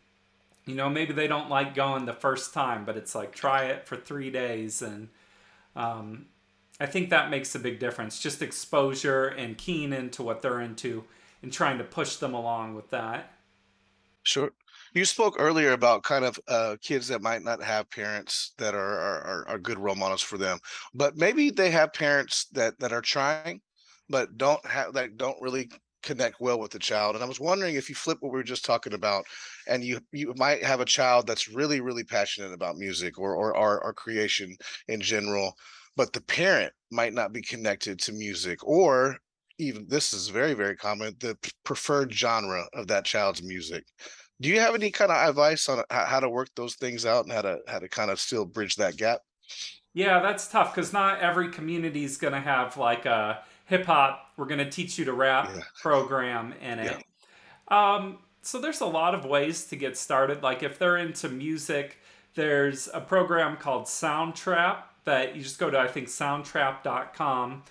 you 0.66 0.74
know 0.74 0.88
maybe 0.88 1.12
they 1.12 1.26
don't 1.26 1.50
like 1.50 1.74
going 1.74 2.06
the 2.06 2.12
first 2.12 2.54
time 2.54 2.84
but 2.84 2.96
it's 2.96 3.14
like 3.14 3.34
try 3.34 3.64
it 3.64 3.86
for 3.86 3.96
three 3.96 4.30
days 4.30 4.82
and 4.82 5.08
um, 5.76 6.26
I 6.80 6.86
think 6.86 7.10
that 7.10 7.30
makes 7.30 7.54
a 7.54 7.58
big 7.58 7.78
difference. 7.78 8.18
Just 8.20 8.42
exposure 8.42 9.26
and 9.26 9.58
keen 9.58 9.92
into 9.92 10.22
what 10.22 10.42
they're 10.42 10.60
into 10.60 11.04
and 11.42 11.52
trying 11.52 11.78
to 11.78 11.84
push 11.84 12.16
them 12.16 12.34
along 12.34 12.74
with 12.74 12.90
that. 12.90 13.32
Sure. 14.22 14.52
You 14.98 15.04
spoke 15.04 15.36
earlier 15.38 15.74
about 15.74 16.02
kind 16.02 16.24
of 16.24 16.40
uh, 16.48 16.76
kids 16.82 17.06
that 17.06 17.22
might 17.22 17.42
not 17.42 17.62
have 17.62 17.88
parents 17.88 18.54
that 18.58 18.74
are, 18.74 18.98
are 18.98 19.48
are 19.48 19.56
good 19.56 19.78
role 19.78 19.94
models 19.94 20.22
for 20.22 20.38
them, 20.38 20.58
but 20.92 21.16
maybe 21.16 21.50
they 21.50 21.70
have 21.70 21.92
parents 21.92 22.46
that 22.46 22.76
that 22.80 22.92
are 22.92 23.00
trying, 23.00 23.60
but 24.08 24.36
don't 24.36 24.66
have 24.66 24.94
that 24.94 25.16
don't 25.16 25.40
really 25.40 25.70
connect 26.02 26.40
well 26.40 26.58
with 26.58 26.72
the 26.72 26.80
child. 26.80 27.14
And 27.14 27.22
I 27.22 27.28
was 27.28 27.38
wondering 27.38 27.76
if 27.76 27.88
you 27.88 27.94
flip 27.94 28.18
what 28.20 28.32
we 28.32 28.38
were 28.38 28.42
just 28.42 28.64
talking 28.64 28.92
about, 28.92 29.24
and 29.68 29.84
you 29.84 30.00
you 30.10 30.34
might 30.36 30.64
have 30.64 30.80
a 30.80 30.84
child 30.84 31.28
that's 31.28 31.46
really 31.46 31.80
really 31.80 32.02
passionate 32.02 32.52
about 32.52 32.76
music 32.76 33.20
or 33.20 33.36
or 33.36 33.56
art 33.56 33.82
or 33.84 33.92
creation 33.92 34.56
in 34.88 35.00
general, 35.00 35.54
but 35.94 36.12
the 36.12 36.22
parent 36.22 36.72
might 36.90 37.12
not 37.14 37.32
be 37.32 37.40
connected 37.40 38.00
to 38.00 38.12
music 38.12 38.58
or 38.64 39.16
even 39.60 39.86
this 39.88 40.12
is 40.12 40.28
very 40.28 40.54
very 40.54 40.74
common 40.76 41.14
the 41.20 41.36
preferred 41.64 42.12
genre 42.12 42.64
of 42.74 42.88
that 42.88 43.04
child's 43.04 43.42
music 43.44 43.84
do 44.40 44.48
you 44.48 44.60
have 44.60 44.74
any 44.74 44.90
kind 44.90 45.10
of 45.10 45.28
advice 45.28 45.68
on 45.68 45.82
how 45.90 46.20
to 46.20 46.28
work 46.28 46.48
those 46.54 46.74
things 46.74 47.04
out 47.04 47.24
and 47.24 47.32
how 47.32 47.42
to 47.42 47.58
how 47.66 47.78
to 47.78 47.88
kind 47.88 48.10
of 48.10 48.20
still 48.20 48.44
bridge 48.44 48.76
that 48.76 48.96
gap 48.96 49.20
yeah 49.94 50.20
that's 50.20 50.48
tough 50.48 50.74
because 50.74 50.92
not 50.92 51.20
every 51.20 51.50
community 51.50 52.04
is 52.04 52.16
going 52.16 52.32
to 52.32 52.40
have 52.40 52.76
like 52.76 53.06
a 53.06 53.40
hip 53.66 53.84
hop 53.84 54.32
we're 54.36 54.46
going 54.46 54.58
to 54.58 54.70
teach 54.70 54.98
you 54.98 55.04
to 55.04 55.12
rap 55.12 55.50
yeah. 55.54 55.62
program 55.80 56.54
in 56.62 56.78
it 56.78 57.04
yeah. 57.70 57.94
um, 57.96 58.18
so 58.42 58.60
there's 58.60 58.80
a 58.80 58.86
lot 58.86 59.14
of 59.14 59.24
ways 59.24 59.64
to 59.66 59.76
get 59.76 59.96
started 59.96 60.42
like 60.42 60.62
if 60.62 60.78
they're 60.78 60.96
into 60.96 61.28
music 61.28 61.98
there's 62.34 62.88
a 62.94 63.00
program 63.00 63.56
called 63.56 63.84
soundtrap 63.84 64.84
that 65.08 65.34
you 65.34 65.40
just 65.42 65.58
go 65.58 65.70
to 65.70 65.78
I 65.78 65.88
think 65.88 66.08
soundtrap.com 66.08 67.62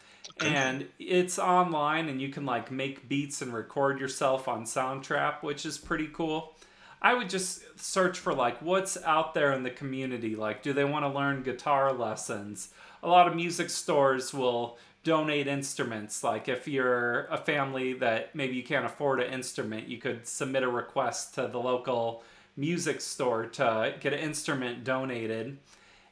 okay. 0.42 0.56
and 0.56 0.88
it's 0.98 1.38
online 1.38 2.10
and 2.10 2.20
you 2.20 2.30
can 2.30 2.48
like 2.48 2.72
make 2.72 3.08
beats 3.08 3.44
and 3.44 3.54
record 3.54 4.00
yourself 4.00 4.48
on 4.48 4.64
Soundtrap, 4.64 5.44
which 5.44 5.64
is 5.64 5.78
pretty 5.78 6.08
cool. 6.08 6.56
I 7.00 7.14
would 7.14 7.30
just 7.30 7.62
search 7.80 8.18
for 8.18 8.34
like 8.34 8.60
what's 8.64 8.98
out 9.04 9.36
there 9.36 9.54
in 9.54 9.62
the 9.62 9.70
community. 9.70 10.36
Like, 10.36 10.64
do 10.64 10.74
they 10.74 10.84
want 10.84 11.06
to 11.06 11.10
learn 11.10 11.44
guitar 11.44 11.94
lessons? 11.94 12.70
A 13.04 13.08
lot 13.08 13.28
of 13.28 13.36
music 13.36 13.70
stores 13.70 14.34
will 14.34 14.80
donate 15.04 15.46
instruments. 15.46 16.24
Like, 16.24 16.50
if 16.50 16.68
you're 16.68 17.26
a 17.26 17.38
family 17.38 17.94
that 17.94 18.34
maybe 18.34 18.56
you 18.56 18.64
can't 18.64 18.84
afford 18.86 19.20
an 19.22 19.32
instrument, 19.32 19.88
you 19.88 20.00
could 20.00 20.28
submit 20.28 20.64
a 20.64 20.68
request 20.68 21.36
to 21.36 21.48
the 21.48 21.60
local 21.60 22.24
music 22.56 23.00
store 23.00 23.46
to 23.46 23.94
get 24.00 24.12
an 24.14 24.20
instrument 24.20 24.84
donated. 24.84 25.60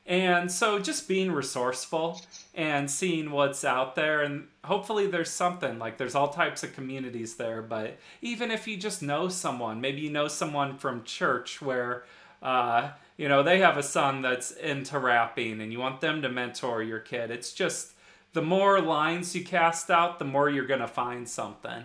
And 0.08 0.52
so 0.52 0.78
just 0.78 1.08
being 1.08 1.32
resourceful 1.32 2.22
and 2.54 2.90
seeing 2.90 3.32
what's 3.32 3.66
out 3.66 3.96
there 3.96 4.22
and 4.22 4.48
hopefully 4.64 5.08
there's 5.08 5.32
something 5.32 5.80
like 5.80 5.98
there's 5.98 6.14
all 6.16 6.30
types 6.30 6.64
of 6.64 6.74
communities 6.74 7.36
there 7.36 7.62
but 7.62 7.98
even 8.22 8.50
if 8.52 8.68
you 8.68 8.78
just 8.78 9.02
know 9.02 9.28
someone 9.28 9.82
maybe 9.82 10.02
you 10.02 10.10
know 10.10 10.28
someone 10.28 10.78
from 10.78 11.04
church 11.04 11.62
where 11.62 12.04
uh, 12.42 12.90
you 13.18 13.28
know 13.28 13.44
they 13.44 13.60
have 13.60 13.78
a 13.78 13.84
son 13.84 14.22
that's 14.22 14.52
into 14.52 14.98
rapping 14.98 15.60
and 15.60 15.74
you 15.74 15.80
want 15.80 16.02
them 16.02 16.22
to 16.22 16.30
mentor 16.30 16.82
your 16.82 17.00
kid 17.00 17.30
it's 17.30 17.52
just 17.52 17.96
the 18.36 18.42
more 18.42 18.82
lines 18.82 19.34
you 19.34 19.46
cast 19.46 19.90
out 19.90 20.20
the 20.20 20.26
more 20.26 20.50
you're 20.50 20.68
going 20.68 20.82
to 20.82 20.88
find 20.88 21.28
something. 21.28 21.84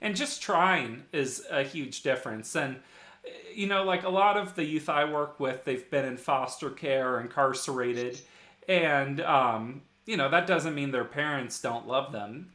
And 0.00 0.16
just 0.16 0.42
trying 0.42 1.04
is 1.12 1.46
a 1.48 1.62
huge 1.62 2.02
difference. 2.02 2.56
And 2.56 2.80
you 3.54 3.66
know, 3.66 3.84
like 3.84 4.04
a 4.04 4.08
lot 4.08 4.36
of 4.36 4.54
the 4.54 4.64
youth 4.64 4.88
I 4.88 5.04
work 5.04 5.38
with, 5.38 5.64
they've 5.64 5.88
been 5.90 6.04
in 6.04 6.16
foster 6.16 6.70
care 6.70 7.20
incarcerated. 7.20 8.20
And, 8.68 9.20
um, 9.20 9.82
you 10.06 10.16
know, 10.16 10.28
that 10.30 10.46
doesn't 10.46 10.74
mean 10.74 10.90
their 10.90 11.04
parents 11.04 11.60
don't 11.60 11.86
love 11.86 12.12
them. 12.12 12.50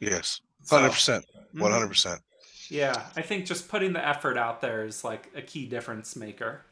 Yes. 0.00 0.40
100%. 0.66 0.92
So, 0.92 1.20
100%. 1.54 1.88
percent 1.88 2.20
Yeah. 2.68 3.06
I 3.16 3.22
think 3.22 3.46
just 3.46 3.68
putting 3.68 3.92
the 3.92 4.06
effort 4.06 4.36
out 4.36 4.60
there 4.60 4.84
is 4.84 5.04
like 5.04 5.30
a 5.34 5.42
key 5.42 5.66
difference 5.66 6.16
maker. 6.16 6.62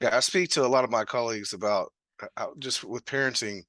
Yeah. 0.00 0.16
I 0.16 0.20
speak 0.20 0.50
to 0.50 0.64
a 0.64 0.68
lot 0.68 0.84
of 0.84 0.90
my 0.90 1.04
colleagues 1.04 1.52
about 1.52 1.92
uh, 2.36 2.46
just 2.58 2.84
with 2.84 3.04
parenting, 3.04 3.62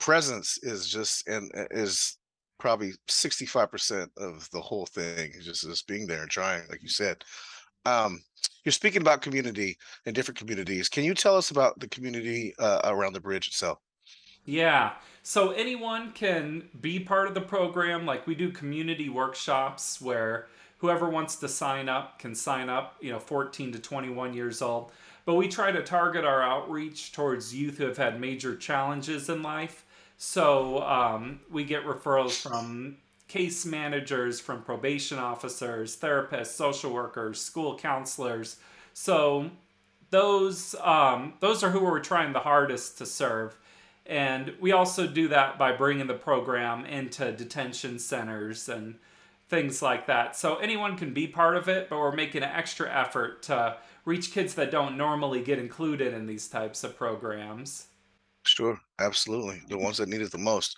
presence 0.00 0.58
is 0.62 0.88
just 0.88 1.28
and 1.28 1.50
uh, 1.54 1.66
is 1.70 2.16
probably 2.58 2.92
65% 3.08 4.08
of 4.16 4.48
the 4.50 4.60
whole 4.60 4.86
thing 4.86 5.32
just 5.40 5.62
just 5.62 5.86
being 5.86 6.06
there 6.06 6.22
and 6.22 6.30
trying 6.30 6.62
like 6.68 6.82
you 6.82 6.88
said 6.88 7.22
um, 7.84 8.20
you're 8.64 8.72
speaking 8.72 9.02
about 9.02 9.22
community 9.22 9.76
and 10.06 10.14
different 10.14 10.38
communities. 10.38 10.88
Can 10.88 11.04
you 11.04 11.14
tell 11.14 11.36
us 11.36 11.50
about 11.50 11.78
the 11.80 11.88
community 11.88 12.54
uh, 12.58 12.80
around 12.84 13.14
the 13.14 13.20
bridge 13.20 13.48
itself? 13.48 13.78
Yeah. 14.44 14.92
So 15.22 15.50
anyone 15.52 16.12
can 16.12 16.68
be 16.80 16.98
part 17.00 17.28
of 17.28 17.34
the 17.34 17.40
program. 17.40 18.06
Like 18.06 18.26
we 18.26 18.34
do 18.34 18.50
community 18.50 19.08
workshops 19.08 20.00
where 20.00 20.48
whoever 20.78 21.08
wants 21.08 21.36
to 21.36 21.48
sign 21.48 21.88
up 21.88 22.18
can 22.18 22.34
sign 22.34 22.68
up, 22.68 22.96
you 23.00 23.12
know, 23.12 23.18
14 23.18 23.72
to 23.72 23.78
21 23.78 24.34
years 24.34 24.62
old. 24.62 24.92
But 25.26 25.34
we 25.34 25.48
try 25.48 25.70
to 25.70 25.82
target 25.82 26.24
our 26.24 26.42
outreach 26.42 27.12
towards 27.12 27.54
youth 27.54 27.78
who 27.78 27.84
have 27.84 27.98
had 27.98 28.20
major 28.20 28.56
challenges 28.56 29.28
in 29.28 29.42
life. 29.42 29.84
So 30.16 30.82
um, 30.82 31.40
we 31.50 31.64
get 31.64 31.84
referrals 31.84 32.40
from 32.40 32.96
case 33.30 33.64
managers, 33.64 34.40
from 34.40 34.60
probation 34.62 35.16
officers, 35.16 35.96
therapists, 35.96 36.46
social 36.48 36.92
workers, 36.92 37.40
school 37.40 37.78
counselors. 37.78 38.56
So 38.92 39.50
those 40.10 40.74
um, 40.80 41.34
those 41.38 41.62
are 41.62 41.70
who 41.70 41.84
we're 41.84 42.00
trying 42.00 42.32
the 42.32 42.40
hardest 42.40 42.98
to 42.98 43.06
serve. 43.06 43.56
And 44.04 44.54
we 44.60 44.72
also 44.72 45.06
do 45.06 45.28
that 45.28 45.58
by 45.58 45.70
bringing 45.70 46.08
the 46.08 46.14
program 46.14 46.84
into 46.84 47.30
detention 47.30 48.00
centers 48.00 48.68
and 48.68 48.96
things 49.48 49.80
like 49.80 50.08
that. 50.08 50.34
So 50.34 50.56
anyone 50.56 50.96
can 50.96 51.14
be 51.14 51.28
part 51.28 51.56
of 51.56 51.68
it, 51.68 51.88
but 51.88 52.00
we're 52.00 52.10
making 52.10 52.42
an 52.42 52.50
extra 52.50 52.92
effort 52.92 53.44
to 53.44 53.76
reach 54.04 54.32
kids 54.32 54.54
that 54.54 54.72
don't 54.72 54.96
normally 54.96 55.42
get 55.42 55.60
included 55.60 56.12
in 56.12 56.26
these 56.26 56.48
types 56.48 56.82
of 56.82 56.96
programs. 56.96 57.86
Sure, 58.44 58.80
absolutely. 58.98 59.62
The 59.68 59.78
ones 59.78 59.98
that 59.98 60.08
need 60.08 60.22
it 60.22 60.32
the 60.32 60.38
most. 60.38 60.76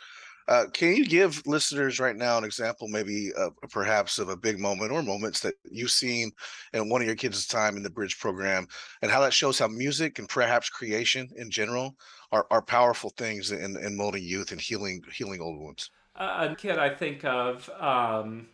Uh, 0.49 0.65
can 0.73 0.95
you 0.95 1.05
give 1.05 1.43
listeners 1.47 2.01
right 2.01 2.17
now 2.17 2.39
an 2.39 2.45
example, 2.45 2.89
maybe 2.89 3.33
uh, 3.39 3.51
perhaps 3.71 4.19
of 4.19 4.29
a 4.29 4.37
big 4.37 4.59
moment 4.59 4.91
or 4.91 5.03
moments 5.03 5.41
that 5.41 5.55
you've 5.71 5.91
seen 5.91 6.31
in 6.73 6.89
one 6.89 7.01
of 7.01 7.07
your 7.07 7.17
kids' 7.17 7.47
time 7.47 7.77
in 7.77 7.83
the 7.83 7.91
Bridge 7.91 8.19
program, 8.19 8.67
and 9.03 9.11
how 9.11 9.21
that 9.21 9.33
shows 9.33 9.59
how 9.59 9.69
music 9.69 10.19
and 10.19 10.29
perhaps 10.29 10.69
creation 10.69 11.29
in 11.37 11.51
general 11.51 11.97
are, 12.33 12.47
are 12.51 12.63
powerful 12.63 13.11
things 13.11 13.53
in, 13.53 13.77
in 13.77 13.97
molding 13.97 14.25
youth 14.25 14.53
and 14.53 14.61
healing 14.61 15.03
healing 15.13 15.41
old 15.41 15.59
wounds? 15.59 15.91
Uh, 16.17 16.49
a 16.51 16.55
kid 16.55 16.79
I 16.79 16.91
think 16.91 17.25
of, 17.25 17.71
um, 17.81 18.49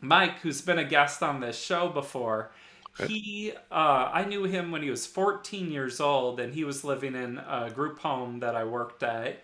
Mike, 0.00 0.38
who's 0.40 0.60
been 0.60 0.78
a 0.78 0.84
guest 0.84 1.22
on 1.22 1.40
this 1.40 1.58
show 1.58 1.88
before. 1.88 2.52
Okay. 3.00 3.12
He, 3.12 3.52
uh, 3.72 4.10
I 4.12 4.24
knew 4.24 4.44
him 4.44 4.70
when 4.70 4.82
he 4.82 4.90
was 4.90 5.04
14 5.04 5.72
years 5.72 6.00
old, 6.00 6.38
and 6.38 6.54
he 6.54 6.62
was 6.62 6.84
living 6.84 7.16
in 7.16 7.38
a 7.38 7.70
group 7.74 7.98
home 7.98 8.38
that 8.40 8.54
I 8.54 8.62
worked 8.62 9.02
at 9.02 9.42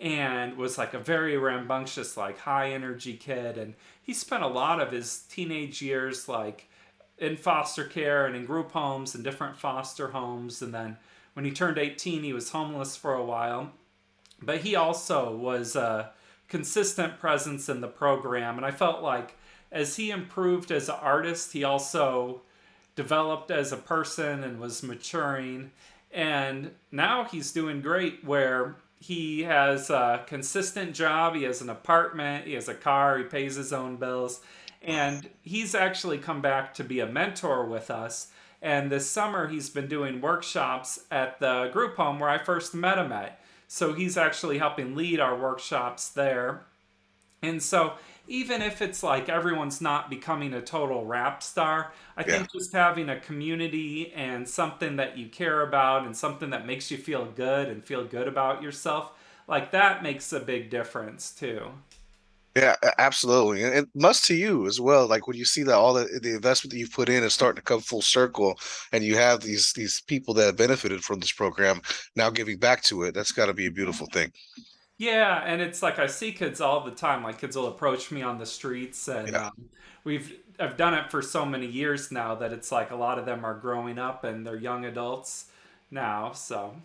and 0.00 0.56
was 0.56 0.78
like 0.78 0.94
a 0.94 0.98
very 0.98 1.36
rambunctious, 1.36 2.16
like 2.16 2.38
high 2.38 2.72
energy 2.72 3.14
kid. 3.14 3.58
And 3.58 3.74
he 4.02 4.14
spent 4.14 4.42
a 4.42 4.48
lot 4.48 4.80
of 4.80 4.92
his 4.92 5.24
teenage 5.28 5.82
years 5.82 6.26
like 6.26 6.68
in 7.18 7.36
foster 7.36 7.84
care 7.84 8.26
and 8.26 8.34
in 8.34 8.46
group 8.46 8.72
homes 8.72 9.14
and 9.14 9.22
different 9.22 9.58
foster 9.58 10.08
homes. 10.08 10.62
And 10.62 10.72
then 10.72 10.96
when 11.34 11.44
he 11.44 11.50
turned 11.50 11.78
18, 11.78 12.22
he 12.22 12.32
was 12.32 12.50
homeless 12.50 12.96
for 12.96 13.12
a 13.12 13.24
while. 13.24 13.72
But 14.40 14.60
he 14.60 14.74
also 14.74 15.36
was 15.36 15.76
a 15.76 16.12
consistent 16.48 17.20
presence 17.20 17.68
in 17.68 17.82
the 17.82 17.88
program. 17.88 18.56
And 18.56 18.64
I 18.64 18.70
felt 18.70 19.02
like 19.02 19.36
as 19.70 19.96
he 19.96 20.10
improved 20.10 20.72
as 20.72 20.88
an 20.88 20.96
artist, 21.00 21.52
he 21.52 21.62
also 21.62 22.40
developed 22.96 23.50
as 23.50 23.70
a 23.70 23.76
person 23.76 24.42
and 24.42 24.58
was 24.58 24.82
maturing. 24.82 25.72
And 26.10 26.70
now 26.90 27.24
he's 27.24 27.52
doing 27.52 27.82
great 27.82 28.24
where 28.24 28.76
he 29.00 29.44
has 29.44 29.88
a 29.88 30.22
consistent 30.26 30.94
job. 30.94 31.34
He 31.34 31.44
has 31.44 31.62
an 31.62 31.70
apartment. 31.70 32.46
He 32.46 32.52
has 32.52 32.68
a 32.68 32.74
car. 32.74 33.16
He 33.16 33.24
pays 33.24 33.56
his 33.56 33.72
own 33.72 33.96
bills. 33.96 34.40
And 34.82 35.28
he's 35.42 35.74
actually 35.74 36.18
come 36.18 36.42
back 36.42 36.74
to 36.74 36.84
be 36.84 37.00
a 37.00 37.06
mentor 37.06 37.64
with 37.64 37.90
us. 37.90 38.28
And 38.62 38.92
this 38.92 39.08
summer, 39.10 39.48
he's 39.48 39.70
been 39.70 39.88
doing 39.88 40.20
workshops 40.20 41.00
at 41.10 41.40
the 41.40 41.70
group 41.72 41.96
home 41.96 42.18
where 42.18 42.28
I 42.28 42.38
first 42.38 42.74
met 42.74 42.98
him 42.98 43.10
at. 43.10 43.40
So 43.68 43.94
he's 43.94 44.18
actually 44.18 44.58
helping 44.58 44.94
lead 44.94 45.18
our 45.18 45.36
workshops 45.36 46.08
there. 46.10 46.66
And 47.42 47.62
so 47.62 47.94
even 48.30 48.62
if 48.62 48.80
it's 48.80 49.02
like 49.02 49.28
everyone's 49.28 49.80
not 49.80 50.08
becoming 50.10 50.54
a 50.54 50.62
total 50.62 51.04
rap 51.04 51.42
star, 51.42 51.92
I 52.16 52.22
Yeah. 52.24 52.44
think 52.44 52.52
just 52.52 52.72
having 52.72 53.08
a 53.10 53.20
community 53.20 54.12
and 54.14 54.48
something 54.48 54.96
that 54.96 55.18
you 55.18 55.28
care 55.28 55.62
about 55.62 56.06
and 56.06 56.16
something 56.16 56.50
that 56.50 56.66
makes 56.66 56.90
you 56.90 56.98
feel 56.98 57.26
good 57.26 57.68
and 57.68 57.84
feel 57.84 58.04
good 58.06 58.28
about 58.28 58.62
yourself, 58.62 59.12
like 59.48 59.72
that 59.72 60.02
makes 60.02 60.32
a 60.32 60.40
big 60.40 60.70
difference 60.70 61.32
too. 61.34 61.72
Yeah, 62.56 62.74
absolutely. 62.98 63.62
And 63.62 63.72
it 63.74 63.88
must 63.94 64.24
to 64.24 64.34
you 64.34 64.66
as 64.66 64.80
well. 64.80 65.06
Like 65.06 65.28
when 65.28 65.36
you 65.36 65.44
see 65.44 65.62
that 65.62 65.74
all 65.74 65.94
the, 65.94 66.06
the 66.20 66.34
investment 66.34 66.72
that 66.72 66.78
you've 66.78 66.92
put 66.92 67.08
in 67.08 67.22
is 67.22 67.32
starting 67.32 67.56
to 67.56 67.62
come 67.62 67.80
full 67.80 68.02
circle 68.02 68.58
and 68.92 69.04
you 69.04 69.14
have 69.16 69.40
these 69.40 69.72
these 69.72 70.02
people 70.08 70.34
that 70.34 70.46
have 70.46 70.56
benefited 70.56 71.02
from 71.04 71.20
this 71.20 71.30
program 71.32 71.80
now 72.16 72.28
giving 72.28 72.58
back 72.58 72.82
to 72.84 73.04
it, 73.04 73.14
that's 73.14 73.30
gotta 73.32 73.54
be 73.54 73.66
a 73.66 73.70
beautiful 73.70 74.08
thing. 74.12 74.32
Yeah, 75.00 75.42
and 75.46 75.62
it's 75.62 75.82
like 75.82 75.98
I 75.98 76.08
see 76.08 76.30
kids 76.30 76.60
all 76.60 76.84
the 76.84 76.90
time. 76.90 77.22
Like 77.22 77.38
kids 77.38 77.56
will 77.56 77.68
approach 77.68 78.10
me 78.10 78.20
on 78.20 78.36
the 78.36 78.44
streets, 78.44 79.08
and 79.08 79.30
Yeah. 79.30 79.46
um, 79.46 79.70
we've 80.04 80.36
I've 80.58 80.76
done 80.76 80.92
it 80.92 81.10
for 81.10 81.22
so 81.22 81.46
many 81.46 81.66
years 81.66 82.12
now 82.12 82.34
that 82.34 82.52
it's 82.52 82.70
like 82.70 82.90
a 82.90 82.96
lot 82.96 83.18
of 83.18 83.24
them 83.24 83.42
are 83.42 83.54
growing 83.54 83.98
up 83.98 84.24
and 84.24 84.46
they're 84.46 84.56
young 84.56 84.84
adults 84.84 85.46
now. 85.90 86.32
So 86.32 86.76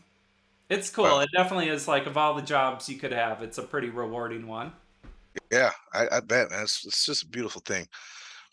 it's 0.70 0.90
cool. 0.90 1.04
Wow. 1.04 1.20
It 1.20 1.30
definitely 1.36 1.68
is 1.68 1.90
like 1.90 2.06
of 2.06 2.16
all 2.16 2.34
the 2.34 2.42
jobs 2.42 2.88
you 2.88 2.98
could 2.98 3.12
have, 3.12 3.42
it's 3.42 3.58
a 3.58 3.64
pretty 3.64 3.90
rewarding 3.90 4.48
one. 4.48 4.72
Yeah, 5.52 5.72
I, 5.94 6.08
I 6.10 6.20
bet, 6.22 6.52
man. 6.52 6.64
It's, 6.64 6.86
it's 6.86 7.06
just 7.06 7.24
a 7.24 7.28
beautiful 7.28 7.62
thing. 7.66 7.86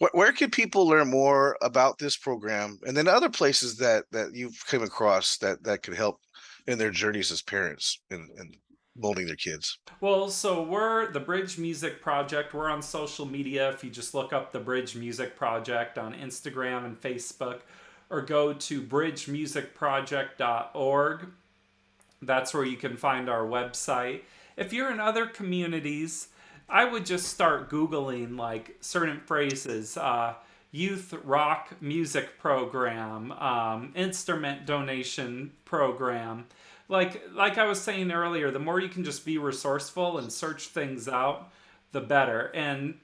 Where, 0.01 0.11
where 0.13 0.33
can 0.33 0.51
people 0.51 0.89
learn 0.89 1.09
more 1.09 1.57
about 1.63 1.99
this 1.99 2.17
program 2.17 2.81
and 2.85 2.97
then 2.97 3.07
other 3.07 3.31
places 3.31 3.77
that 3.77 4.07
that 4.11 4.35
you've 4.35 4.61
come 4.67 4.83
across 4.83 5.39
that 5.39 5.63
that 5.63 5.85
could 5.85 5.95
help 5.95 6.21
in 6.67 6.79
their 6.79 6.91
journeys 6.91 7.31
as 7.31 7.43
parents 7.43 8.01
and, 8.11 8.29
and 8.37 8.57
molding 8.97 9.27
their 9.27 9.37
kids? 9.37 9.79
Well, 10.01 10.29
so 10.29 10.63
we're 10.63 11.11
the 11.11 11.21
Bridge 11.21 11.59
Music 11.59 12.01
Project. 12.03 12.55
We're 12.55 12.71
on 12.71 12.83
social 12.83 13.27
media. 13.27 13.71
If 13.71 13.85
you 13.85 13.91
just 13.91 14.15
look 14.15 14.33
up 14.33 14.53
the 14.53 14.61
Bridge 14.61 14.97
Music 14.97 15.37
Project 15.37 15.99
on 15.99 16.15
Instagram 16.15 16.85
and 16.85 17.01
Facebook, 17.01 17.61
or 18.11 18.21
go 18.21 18.53
to 18.53 18.83
bridgemusicproject.org. 18.83 21.27
That's 22.21 22.53
where 22.55 22.65
you 22.65 22.77
can 22.77 22.97
find 22.97 23.29
our 23.29 23.45
website. 23.45 24.21
If 24.57 24.73
you're 24.73 24.93
in 24.93 25.01
other 25.01 25.27
communities, 25.27 26.29
I 26.69 26.85
would 26.85 27.05
just 27.07 27.27
start 27.27 27.69
Googling 27.71 28.39
like 28.39 28.77
certain 28.81 29.19
phrases. 29.21 29.97
Uh, 29.97 30.35
youth 30.73 31.15
rock 31.25 31.77
music 31.81 32.39
program, 32.39 33.31
um, 33.33 33.93
instrument 33.95 34.67
donation 34.67 35.53
program. 35.65 36.47
Like 36.93 37.23
like 37.33 37.57
I 37.57 37.65
was 37.65 37.81
saying 37.81 38.13
earlier, 38.13 38.51
the 38.51 38.59
more 38.59 38.79
you 38.79 38.91
can 38.91 39.03
just 39.03 39.25
be 39.25 39.39
resourceful 39.39 40.19
and 40.19 40.31
search 40.31 40.69
things 40.69 41.09
out, 41.09 41.51
the 41.93 42.03
better. 42.03 42.51
And 42.55 42.99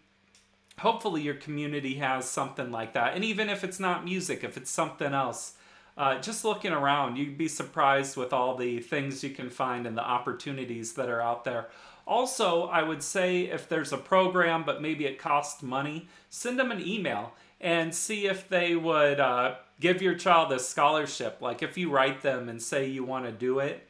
hopefully 0.78 1.22
your 1.22 1.34
community 1.34 1.94
has 1.94 2.28
something 2.28 2.70
like 2.70 2.92
that. 2.92 3.14
And 3.14 3.24
even 3.24 3.48
if 3.48 3.64
it's 3.64 3.80
not 3.80 4.04
music, 4.04 4.44
if 4.44 4.58
it's 4.58 4.70
something 4.70 5.14
else, 5.14 5.54
uh, 5.96 6.20
just 6.20 6.44
looking 6.44 6.72
around, 6.72 7.16
you'd 7.16 7.38
be 7.38 7.48
surprised 7.48 8.16
with 8.16 8.32
all 8.32 8.56
the 8.56 8.78
things 8.80 9.24
you 9.24 9.30
can 9.30 9.48
find 9.48 9.86
and 9.86 9.96
the 9.96 10.04
opportunities 10.04 10.92
that 10.92 11.08
are 11.08 11.22
out 11.22 11.44
there. 11.44 11.68
Also, 12.06 12.68
I 12.68 12.82
would 12.82 13.02
say 13.02 13.44
if 13.44 13.68
there's 13.68 13.92
a 13.92 13.98
program, 13.98 14.64
but 14.64 14.80
maybe 14.80 15.06
it 15.06 15.18
costs 15.18 15.62
money, 15.62 16.08
send 16.30 16.58
them 16.58 16.70
an 16.70 16.86
email 16.86 17.32
and 17.60 17.94
see 17.94 18.26
if 18.26 18.48
they 18.48 18.76
would 18.76 19.20
uh, 19.20 19.56
give 19.80 20.02
your 20.02 20.14
child 20.14 20.52
a 20.52 20.58
scholarship. 20.58 21.38
Like 21.40 21.62
if 21.62 21.76
you 21.76 21.90
write 21.90 22.22
them 22.22 22.48
and 22.48 22.62
say 22.62 22.86
you 22.86 23.04
want 23.04 23.24
to 23.24 23.32
do 23.32 23.58
it, 23.58 23.88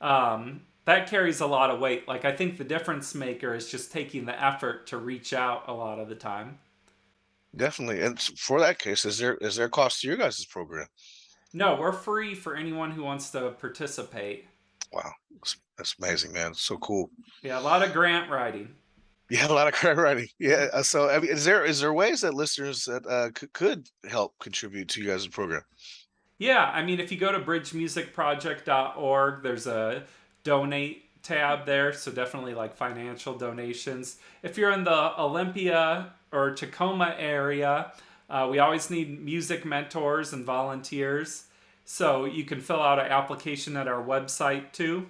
um, 0.00 0.62
that 0.84 1.08
carries 1.08 1.40
a 1.40 1.46
lot 1.46 1.70
of 1.70 1.80
weight. 1.80 2.06
Like 2.06 2.24
I 2.24 2.32
think 2.32 2.58
the 2.58 2.64
difference 2.64 3.14
maker 3.14 3.54
is 3.54 3.70
just 3.70 3.92
taking 3.92 4.26
the 4.26 4.42
effort 4.42 4.86
to 4.88 4.98
reach 4.98 5.32
out 5.32 5.64
a 5.68 5.72
lot 5.72 5.98
of 5.98 6.08
the 6.08 6.14
time. 6.14 6.58
Definitely. 7.56 8.00
And 8.00 8.20
for 8.20 8.60
that 8.60 8.78
case, 8.78 9.04
is 9.04 9.18
there 9.18 9.34
is 9.36 9.56
there 9.56 9.66
a 9.66 9.70
cost 9.70 10.00
to 10.00 10.08
your 10.08 10.16
guys' 10.16 10.44
program? 10.44 10.86
No, 11.52 11.76
we're 11.76 11.92
free 11.92 12.34
for 12.34 12.56
anyone 12.56 12.90
who 12.90 13.04
wants 13.04 13.30
to 13.30 13.52
participate. 13.52 14.46
Wow, 14.92 15.12
that's, 15.36 15.56
that's 15.78 15.94
amazing, 16.00 16.32
man. 16.32 16.52
So 16.54 16.76
cool. 16.78 17.10
Yeah, 17.42 17.60
a 17.60 17.62
lot 17.62 17.84
of 17.84 17.92
grant 17.92 18.28
writing. 18.28 18.74
You 19.30 19.38
had 19.38 19.50
a 19.50 19.54
lot 19.54 19.68
of 19.68 19.74
credit 19.74 20.00
writing. 20.00 20.28
Yeah. 20.38 20.68
uh, 20.74 20.82
So, 20.82 21.08
I 21.08 21.18
mean, 21.18 21.30
is 21.30 21.44
there 21.44 21.64
is 21.64 21.80
there 21.80 21.92
ways 21.92 22.20
that 22.20 22.34
listeners 22.34 22.84
that 22.84 23.06
uh, 23.06 23.30
could, 23.34 23.52
could 23.52 23.90
help 24.08 24.38
contribute 24.38 24.88
to 24.90 25.02
you 25.02 25.08
guys' 25.08 25.26
program? 25.26 25.62
Yeah, 26.38 26.64
I 26.64 26.84
mean, 26.84 27.00
if 27.00 27.12
you 27.12 27.18
go 27.18 27.32
to 27.32 27.40
bridgemusicproject.org, 27.40 29.42
there's 29.42 29.66
a 29.66 30.04
donate 30.42 31.22
tab 31.22 31.64
there. 31.64 31.92
So 31.92 32.12
definitely 32.12 32.54
like 32.54 32.76
financial 32.76 33.36
donations. 33.36 34.18
If 34.42 34.58
you're 34.58 34.72
in 34.72 34.84
the 34.84 35.18
Olympia 35.18 36.12
or 36.32 36.52
Tacoma 36.52 37.14
area, 37.18 37.92
uh, 38.28 38.48
we 38.50 38.58
always 38.58 38.90
need 38.90 39.24
music 39.24 39.64
mentors 39.64 40.32
and 40.32 40.44
volunteers. 40.44 41.44
So 41.84 42.24
you 42.24 42.44
can 42.44 42.60
fill 42.60 42.82
out 42.82 42.98
an 42.98 43.06
application 43.06 43.76
at 43.76 43.88
our 43.88 44.02
website 44.02 44.72
too. 44.72 45.06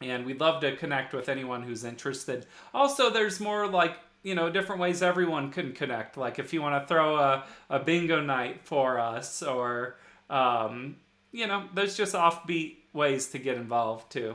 And 0.00 0.26
we'd 0.26 0.40
love 0.40 0.60
to 0.60 0.76
connect 0.76 1.14
with 1.14 1.28
anyone 1.28 1.62
who's 1.62 1.84
interested. 1.84 2.46
Also, 2.74 3.10
there's 3.10 3.40
more 3.40 3.66
like, 3.66 3.96
you 4.22 4.34
know, 4.34 4.50
different 4.50 4.80
ways 4.80 5.02
everyone 5.02 5.50
can 5.50 5.72
connect. 5.72 6.16
Like 6.16 6.38
if 6.38 6.52
you 6.52 6.60
want 6.60 6.82
to 6.82 6.86
throw 6.86 7.16
a, 7.16 7.44
a 7.70 7.78
bingo 7.78 8.20
night 8.20 8.60
for 8.64 8.98
us, 8.98 9.42
or, 9.42 9.96
um, 10.28 10.96
you 11.32 11.46
know, 11.46 11.68
there's 11.74 11.96
just 11.96 12.14
offbeat 12.14 12.76
ways 12.92 13.28
to 13.28 13.38
get 13.38 13.56
involved 13.56 14.10
too. 14.10 14.34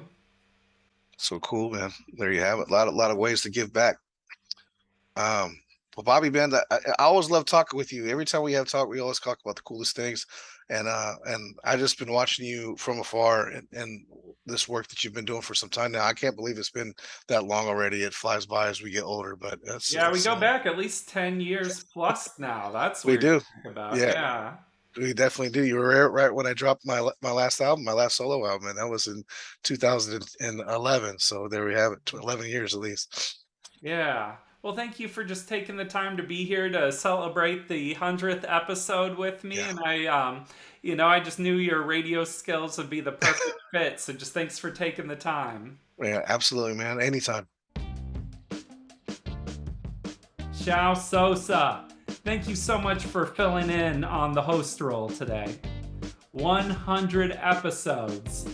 So 1.18 1.40
cool, 1.40 1.72
man. 1.72 1.92
There 2.14 2.32
you 2.32 2.40
have 2.42 2.60
it. 2.60 2.70
A 2.70 2.72
lot, 2.72 2.88
a 2.88 2.92
lot 2.92 3.12
of 3.12 3.18
ways 3.18 3.42
to 3.42 3.50
give 3.50 3.74
back. 3.74 3.98
Um, 5.18 5.60
well, 5.98 6.04
Bobby, 6.06 6.40
I, 6.40 6.46
I 6.46 6.78
I 6.98 7.04
always 7.04 7.30
love 7.30 7.44
talking 7.44 7.78
with 7.78 7.92
you. 7.92 8.08
Every 8.08 8.24
time 8.24 8.42
we 8.42 8.54
have 8.54 8.70
talk, 8.70 8.88
we 8.88 9.02
always 9.02 9.20
talk 9.20 9.40
about 9.44 9.58
the 9.58 9.64
coolest 9.64 9.98
things. 9.98 10.26
And 10.70 10.88
uh, 10.88 11.16
and 11.26 11.58
I 11.66 11.76
just 11.76 12.00
been 12.00 12.14
watching 12.14 12.46
you 12.46 12.78
from 12.78 13.00
afar 13.00 13.50
and, 13.50 13.68
and 13.74 14.06
this 14.50 14.68
work 14.68 14.88
that 14.88 15.04
you've 15.04 15.14
been 15.14 15.26
doing 15.26 15.42
for 15.42 15.54
some 15.54 15.70
time 15.70 15.92
now. 15.92 16.06
I 16.06 16.14
can't 16.14 16.36
believe 16.36 16.58
it's 16.58 16.70
been 16.70 16.94
that 17.28 17.46
long 17.46 17.68
already. 17.68 18.04
It 18.04 18.14
flies 18.14 18.46
by 18.46 18.68
as 18.68 18.82
we 18.82 18.92
get 18.92 19.04
older, 19.04 19.36
but 19.36 19.60
that's 19.64 19.94
Yeah, 19.94 20.12
we 20.12 20.22
go 20.22 20.34
uh, 20.34 20.40
back 20.40 20.66
at 20.66 20.78
least 20.78 21.10
10 21.10 21.42
years 21.42 21.84
plus 21.94 22.38
now. 22.40 22.72
That's 22.72 23.06
We 23.06 23.18
do. 23.18 23.42
about. 23.66 23.98
Yeah. 23.98 24.14
yeah. 24.14 24.54
We 24.98 25.14
definitely 25.14 25.52
do. 25.52 25.66
You 25.66 25.76
were 25.76 25.88
right, 25.88 26.24
right 26.24 26.34
when 26.34 26.48
I 26.48 26.54
dropped 26.54 26.86
my 26.86 27.08
my 27.22 27.32
last 27.32 27.62
album, 27.62 27.86
my 27.86 27.94
last 27.94 28.18
solo 28.18 28.46
album, 28.48 28.70
and 28.70 28.78
that 28.78 28.90
was 28.90 29.06
in 29.08 29.24
2011. 29.64 31.20
So 31.20 31.48
there 31.48 31.66
we 31.66 31.76
have 31.76 31.94
it, 31.94 32.12
11 32.12 32.48
years 32.48 32.74
at 32.74 32.82
least. 32.82 33.44
Yeah. 33.82 34.36
Well, 34.62 34.76
thank 34.76 35.00
you 35.00 35.08
for 35.08 35.24
just 35.24 35.48
taking 35.48 35.78
the 35.78 35.86
time 35.86 36.18
to 36.18 36.24
be 36.24 36.44
here 36.44 36.70
to 36.70 36.92
celebrate 36.92 37.70
the 37.70 37.96
100th 37.96 38.44
episode 38.46 39.18
with 39.18 39.44
me. 39.46 39.58
Yeah. 39.58 39.70
And 39.70 39.80
I, 39.80 40.06
um, 40.08 40.46
you 40.82 40.96
know, 40.96 41.08
I 41.08 41.20
just 41.20 41.40
knew 41.40 41.56
your 41.56 41.84
radio 41.84 42.24
skills 42.24 42.78
would 42.78 42.90
be 42.90 43.02
the 43.02 43.12
perfect 43.12 43.60
fit. 43.72 44.00
So 44.00 44.14
just 44.14 44.34
thanks 44.34 44.58
for 44.58 44.72
taking 44.72 45.08
the 45.08 45.16
time. 45.16 45.80
Yeah, 46.02 46.24
absolutely, 46.28 46.76
man. 46.76 47.02
Anytime. 47.02 47.48
Xiao 50.54 50.98
Sosa, 50.98 51.86
thank 52.08 52.48
you 52.48 52.56
so 52.56 52.78
much 52.78 53.04
for 53.06 53.26
filling 53.26 53.70
in 53.70 54.04
on 54.04 54.34
the 54.34 54.42
host 54.42 54.82
role 54.82 55.10
today. 55.10 55.56
100 56.32 57.40
episodes. 57.42 58.46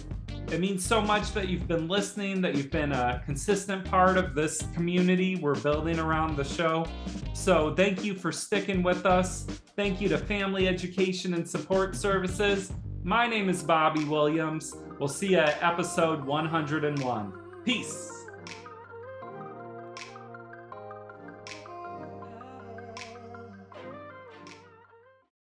It 0.51 0.59
means 0.59 0.85
so 0.85 1.01
much 1.01 1.33
that 1.33 1.49
you've 1.49 1.67
been 1.67 1.87
listening, 1.87 2.41
that 2.41 2.55
you've 2.55 2.71
been 2.71 2.91
a 2.91 3.21
consistent 3.25 3.83
part 3.83 4.17
of 4.17 4.35
this 4.35 4.61
community 4.73 5.35
we're 5.37 5.55
building 5.55 5.99
around 5.99 6.37
the 6.37 6.43
show. 6.43 6.85
So, 7.33 7.73
thank 7.75 8.03
you 8.03 8.13
for 8.13 8.31
sticking 8.31 8.83
with 8.83 9.05
us. 9.05 9.45
Thank 9.75 9.99
you 9.99 10.07
to 10.09 10.17
Family 10.17 10.67
Education 10.67 11.33
and 11.33 11.47
Support 11.47 11.95
Services. 11.95 12.71
My 13.03 13.27
name 13.27 13.49
is 13.49 13.63
Bobby 13.63 14.05
Williams. 14.05 14.75
We'll 14.99 15.09
see 15.09 15.29
you 15.29 15.37
at 15.37 15.61
episode 15.61 16.23
101. 16.23 17.33
Peace. 17.65 18.24